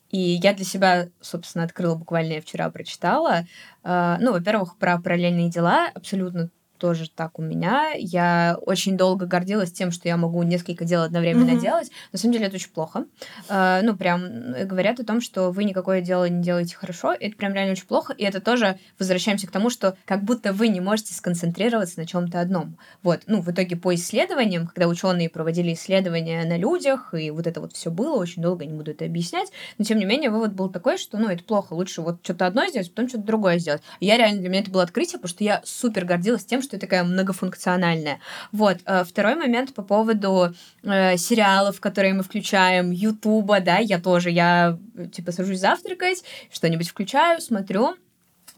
и 0.09 0.19
я 0.19 0.53
для 0.53 0.65
себя, 0.65 1.07
собственно, 1.21 1.63
открыла 1.63 1.95
буквально 1.95 2.33
я 2.33 2.41
вчера 2.41 2.69
прочитала. 2.69 3.45
А, 3.83 4.17
Ну, 4.19 4.33
во-первых, 4.33 4.77
про 4.77 4.99
параллельные 4.99 5.49
дела 5.49 5.87
абсолютно 5.93 6.49
тоже 6.83 7.09
так 7.09 7.39
у 7.39 7.41
меня. 7.41 7.91
Я 7.95 8.57
очень 8.59 8.97
долго 8.97 9.25
гордилась 9.25 9.71
тем, 9.71 9.89
что 9.89 10.09
я 10.09 10.17
могу 10.17 10.43
несколько 10.43 10.83
дел 10.83 11.03
одновременно 11.03 11.53
Мгм. 11.53 11.59
делать. 11.61 11.89
На 12.11 12.19
самом 12.19 12.33
деле 12.33 12.47
это 12.47 12.55
очень 12.57 12.71
плохо. 12.71 13.05
А, 13.47 13.81
Ну, 13.83 13.95
прям 13.95 14.21
э, 14.25 14.65
говорят 14.65 14.99
о 14.99 15.05
том, 15.05 15.21
что 15.21 15.51
вы 15.51 15.63
никакое 15.63 16.01
дело 16.01 16.27
не 16.27 16.43
делаете 16.43 16.75
хорошо. 16.75 17.13
Это 17.17 17.37
прям 17.37 17.53
реально 17.53 17.71
очень 17.71 17.85
плохо. 17.87 18.11
И 18.11 18.25
это 18.25 18.41
тоже 18.41 18.77
возвращаемся 18.99 19.47
к 19.47 19.51
тому, 19.51 19.69
что 19.69 19.95
как 20.05 20.23
будто 20.25 20.51
вы 20.51 20.67
не 20.67 20.81
можете 20.81 21.13
сконцентрироваться 21.13 21.99
на 22.01 22.05
чем-то 22.05 22.41
одном. 22.41 22.77
Вот, 23.01 23.21
ну, 23.27 23.39
в 23.41 23.49
итоге 23.49 23.77
по 23.77 23.95
исследованиям, 23.95 24.67
когда 24.67 24.89
ученые 24.89 25.29
проводили 25.29 25.73
исследования 25.73 26.43
на 26.43 26.57
людях, 26.57 27.13
и 27.13 27.31
вот 27.31 27.47
это 27.47 27.61
вот 27.61 27.71
все 27.73 27.91
было, 27.91 28.17
очень 28.17 28.41
долго 28.41 28.65
не 28.65 28.73
буду 28.73 28.91
это 28.91 29.05
объяснять, 29.05 29.49
но 29.77 29.85
тем 29.85 29.99
не 29.99 30.05
менее 30.05 30.31
вывод 30.31 30.51
был 30.51 30.69
такой, 30.69 30.97
что, 30.97 31.17
ну, 31.17 31.29
это 31.29 31.45
плохо, 31.45 31.71
лучше 31.73 32.01
вот 32.01 32.19
что-то 32.23 32.45
одно 32.45 32.67
сделать, 32.67 32.89
потом 32.93 33.07
что-то 33.07 33.23
другое 33.23 33.57
сделать. 33.57 33.81
И 34.01 34.05
я 34.05 34.17
реально, 34.17 34.41
для 34.41 34.49
меня 34.49 34.59
это 34.59 34.71
было 34.71 34.83
открытие, 34.83 35.13
потому 35.19 35.29
что 35.29 35.43
я 35.45 35.61
супер 35.63 36.03
гордилась 36.03 36.43
тем, 36.43 36.61
что 36.61 36.72
я 36.73 36.79
такая 36.79 37.03
многофункциональная. 37.03 38.19
Вот, 38.51 38.77
э, 38.85 39.03
второй 39.03 39.35
момент 39.35 39.73
по 39.73 39.81
поводу 39.81 40.53
э, 40.83 41.17
сериалов, 41.17 41.79
которые 41.79 42.13
мы 42.13 42.23
включаем, 42.23 42.91
Ютуба, 42.91 43.59
да, 43.59 43.77
я 43.77 43.99
тоже, 43.99 44.29
я, 44.29 44.77
э, 44.95 45.07
типа, 45.07 45.31
сажусь 45.31 45.59
завтракать, 45.59 46.23
что-нибудь 46.51 46.89
включаю, 46.89 47.41
смотрю, 47.41 47.95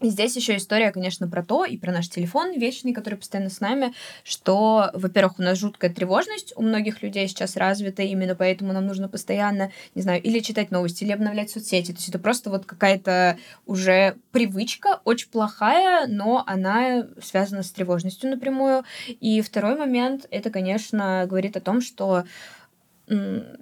и 0.00 0.10
здесь 0.10 0.36
еще 0.36 0.56
история, 0.56 0.92
конечно, 0.92 1.26
про 1.26 1.42
то, 1.42 1.64
и 1.64 1.78
про 1.78 1.90
наш 1.90 2.08
телефон 2.10 2.52
вечный, 2.52 2.92
который 2.92 3.14
постоянно 3.14 3.48
с 3.48 3.60
нами, 3.60 3.94
что, 4.24 4.90
во-первых, 4.92 5.38
у 5.38 5.42
нас 5.42 5.58
жуткая 5.58 5.90
тревожность 5.90 6.52
у 6.54 6.62
многих 6.62 7.02
людей 7.02 7.26
сейчас 7.28 7.56
развита, 7.56 8.02
именно 8.02 8.34
поэтому 8.34 8.74
нам 8.74 8.86
нужно 8.86 9.08
постоянно, 9.08 9.72
не 9.94 10.02
знаю, 10.02 10.22
или 10.22 10.40
читать 10.40 10.70
новости, 10.70 11.02
или 11.02 11.12
обновлять 11.12 11.50
соцсети. 11.50 11.92
То 11.92 11.98
есть 11.98 12.10
это 12.10 12.18
просто 12.18 12.50
вот 12.50 12.66
какая-то 12.66 13.38
уже 13.64 14.16
привычка, 14.32 15.00
очень 15.04 15.30
плохая, 15.30 16.06
но 16.06 16.44
она 16.46 17.06
связана 17.22 17.62
с 17.62 17.70
тревожностью 17.70 18.28
напрямую. 18.28 18.84
И 19.08 19.40
второй 19.40 19.76
момент, 19.78 20.26
это, 20.30 20.50
конечно, 20.50 21.24
говорит 21.26 21.56
о 21.56 21.60
том, 21.60 21.80
что 21.80 22.24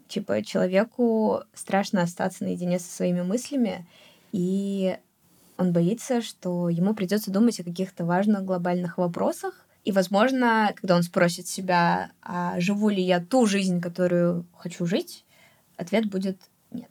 типа 0.08 0.42
человеку 0.42 1.42
страшно 1.52 2.02
остаться 2.02 2.44
наедине 2.44 2.78
со 2.78 2.90
своими 2.90 3.22
мыслями, 3.22 3.86
и 4.32 4.96
он 5.56 5.72
боится, 5.72 6.20
что 6.22 6.68
ему 6.68 6.94
придется 6.94 7.30
думать 7.30 7.60
о 7.60 7.64
каких-то 7.64 8.04
важных 8.04 8.44
глобальных 8.44 8.98
вопросах. 8.98 9.54
И, 9.84 9.92
возможно, 9.92 10.72
когда 10.74 10.96
он 10.96 11.02
спросит 11.02 11.46
себя, 11.46 12.10
а 12.22 12.58
живу 12.58 12.88
ли 12.88 13.02
я 13.02 13.20
ту 13.20 13.46
жизнь, 13.46 13.80
которую 13.80 14.46
хочу 14.56 14.86
жить, 14.86 15.24
ответ 15.76 16.06
будет 16.06 16.38
нет. 16.70 16.90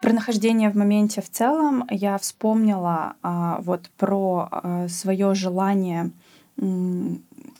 Про 0.00 0.12
нахождение 0.12 0.70
в 0.70 0.76
моменте 0.76 1.22
в 1.22 1.30
целом 1.30 1.86
я 1.90 2.18
вспомнила 2.18 3.14
а, 3.22 3.60
вот 3.62 3.90
про 3.96 4.86
свое 4.88 5.34
желание 5.34 6.12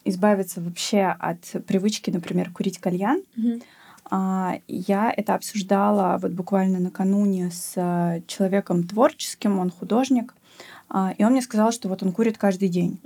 избавиться 0.05 0.61
вообще 0.61 1.15
от 1.19 1.41
привычки, 1.67 2.11
например, 2.11 2.51
курить 2.51 2.79
кальян. 2.79 3.23
А, 3.37 3.61
Я 4.11 5.13
это 5.15 5.35
обсуждала 5.35 6.19
вот 6.21 6.33
буквально 6.33 6.81
накануне 6.81 7.51
с 7.51 7.73
э, 7.77 8.23
человеком 8.27 8.87
творческим, 8.87 9.59
он 9.59 9.71
художник, 9.71 10.35
а, 10.89 11.15
и 11.17 11.25
он 11.25 11.33
мне 11.33 11.43
сказал, 11.43 11.73
что 11.73 11.89
вот 11.89 12.03
он 12.03 12.13
курит 12.13 12.39
каждый 12.39 12.69
день. 12.69 13.01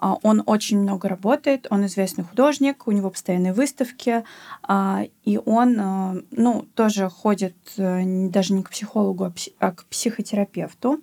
А, 0.00 0.16
Он 0.22 0.42
очень 0.46 0.78
много 0.78 1.08
работает, 1.08 1.66
он 1.70 1.86
известный 1.86 2.24
художник, 2.24 2.86
у 2.86 2.92
него 2.92 3.10
постоянные 3.10 3.52
выставки, 3.52 4.24
а, 4.62 5.04
и 5.24 5.40
он, 5.44 5.78
э, 5.78 6.22
ну, 6.30 6.66
тоже 6.74 7.08
ходит 7.08 7.56
э, 7.76 8.28
даже 8.28 8.54
не 8.54 8.62
к 8.62 8.70
психологу, 8.70 9.24
а 9.24 9.32
а 9.58 9.72
к 9.72 9.84
психотерапевту, 9.86 11.00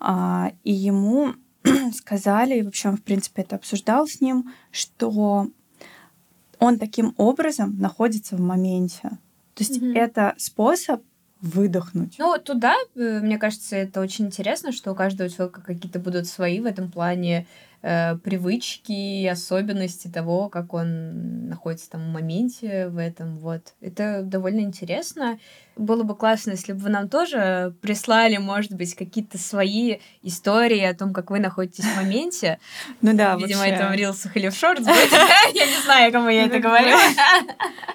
А, 0.00 0.52
и 0.64 0.72
ему 0.72 1.34
сказали, 1.94 2.58
и 2.58 2.62
вообще 2.62 2.88
он, 2.88 2.96
в 2.96 3.02
принципе, 3.02 3.42
это 3.42 3.56
обсуждал 3.56 4.06
с 4.06 4.20
ним, 4.20 4.52
что 4.70 5.48
он 6.58 6.78
таким 6.78 7.14
образом 7.16 7.78
находится 7.78 8.36
в 8.36 8.40
моменте. 8.40 9.02
То 9.54 9.64
есть 9.64 9.80
Мгм. 9.80 9.96
это 9.96 10.34
способ 10.36 11.02
выдохнуть. 11.40 12.16
Ну, 12.18 12.38
туда, 12.38 12.74
э, 12.96 13.20
мне 13.20 13.38
кажется, 13.38 13.76
это 13.76 14.00
очень 14.00 14.26
интересно, 14.26 14.72
что 14.72 14.92
у 14.92 14.94
каждого 14.94 15.28
человека 15.28 15.60
какие-то 15.60 15.98
будут 15.98 16.26
свои 16.26 16.58
в 16.60 16.64
этом 16.66 16.90
плане 16.90 17.46
э, 17.84 18.16
привычки, 18.16 19.26
особенности 19.26 20.08
того, 20.08 20.48
как 20.48 20.72
он 20.72 21.48
находится 21.48 21.90
там 21.90 22.00
в 22.08 22.12
моменте 22.12 22.88
в 22.88 22.96
этом. 22.96 23.36
Вот. 23.38 23.74
Это 23.82 24.22
довольно 24.22 24.60
интересно. 24.60 25.38
Было 25.76 26.02
бы 26.02 26.14
классно, 26.16 26.52
если 26.52 26.72
бы 26.72 26.78
вы 26.78 26.88
нам 26.88 27.08
тоже 27.08 27.74
прислали, 27.82 28.38
может 28.38 28.72
быть, 28.72 28.94
какие-то 28.94 29.38
свои 29.38 29.98
истории 30.22 30.82
о 30.82 30.94
том, 30.94 31.12
как 31.12 31.30
вы 31.30 31.40
находитесь 31.40 31.84
в 31.84 31.96
моменте. 31.96 32.58
Ну 33.02 33.12
да, 33.14 33.36
Видимо, 33.36 33.66
это 33.66 33.88
в 33.88 33.94
рилсах 33.94 34.36
или 34.36 34.48
в 34.48 34.54
шортс. 34.54 34.86
Я 35.54 35.66
не 35.66 35.82
знаю, 35.84 36.10
кому 36.10 36.28
я 36.28 36.46
это 36.46 36.58
говорю. 36.58 36.96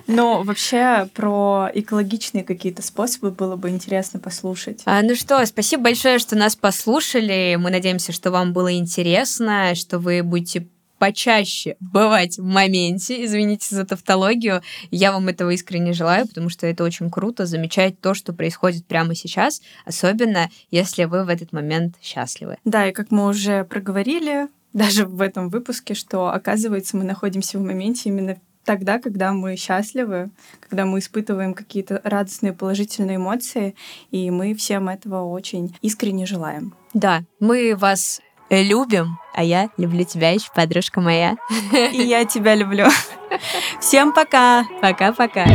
Но 0.06 0.44
вообще 0.44 1.08
про 1.16 1.70
экологичные 1.74 2.44
какие-то 2.44 2.82
способы 2.82 3.32
было 3.32 3.56
бы 3.56 3.70
интересно 3.70 4.20
послушать. 4.20 4.82
А, 4.86 5.02
ну 5.02 5.16
что, 5.16 5.44
спасибо 5.46 5.84
большое, 5.84 6.20
что 6.20 6.36
нас 6.36 6.56
послушали. 6.56 7.58
Мы 7.60 7.72
надеемся, 7.72 8.12
что 8.12 8.30
вам 8.30 8.54
было 8.54 8.76
интересно, 8.76 9.74
что 9.80 10.00
вы 10.00 10.22
будете 10.22 10.68
почаще 11.00 11.78
бывать 11.80 12.38
в 12.38 12.44
моменте. 12.44 13.24
Извините 13.26 13.74
за 13.74 13.86
тавтологию. 13.86 14.62
Я 14.92 15.12
вам 15.12 15.30
этого 15.30 15.50
искренне 15.52 15.94
желаю, 15.94 16.28
потому 16.28 16.50
что 16.50 16.68
это 16.68 16.84
очень 16.84 17.10
круто 17.10 17.46
замечать 17.46 18.00
то, 18.00 18.14
что 18.14 18.34
происходит 18.34 18.86
прямо 18.86 19.16
сейчас, 19.16 19.62
особенно 19.86 20.50
если 20.70 21.06
вы 21.06 21.24
в 21.24 21.30
этот 21.30 21.54
момент 21.54 21.96
счастливы. 22.02 22.58
Да, 22.66 22.88
и 22.88 22.92
как 22.92 23.12
мы 23.12 23.28
уже 23.28 23.64
проговорили, 23.64 24.50
даже 24.74 25.06
в 25.06 25.22
этом 25.22 25.50
выпуске, 25.50 25.96
что, 25.96 26.30
оказывается, 26.30 26.96
мы 26.96 27.04
находимся 27.04 27.58
в 27.58 27.62
моменте 27.62 28.10
именно 28.10 28.38
тогда, 28.66 29.00
когда 29.00 29.34
мы 29.34 29.56
счастливы, 29.56 30.30
когда 30.60 30.86
мы 30.86 31.00
испытываем 31.00 31.56
какие-то 31.56 32.02
радостные, 32.04 32.54
положительные 32.54 33.16
эмоции, 33.16 33.74
и 34.12 34.30
мы 34.30 34.54
всем 34.54 34.90
этого 34.90 35.24
очень 35.24 35.76
искренне 35.82 36.28
желаем. 36.28 36.76
Да, 36.94 37.24
мы 37.40 37.76
вас 37.76 38.22
любим. 38.50 39.20
А 39.34 39.44
я 39.44 39.70
люблю 39.78 40.04
тебя 40.04 40.32
еще, 40.32 40.48
подружка 40.54 41.02
моя. 41.02 41.38
И 41.92 42.02
я 42.02 42.26
тебя 42.26 42.56
люблю. 42.56 42.88
Всем 43.80 44.14
пока. 44.14 44.66
Пока-пока. 44.82 45.46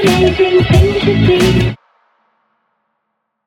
Amazing 0.00 0.64
thing 0.64 1.00
to. 1.00 1.77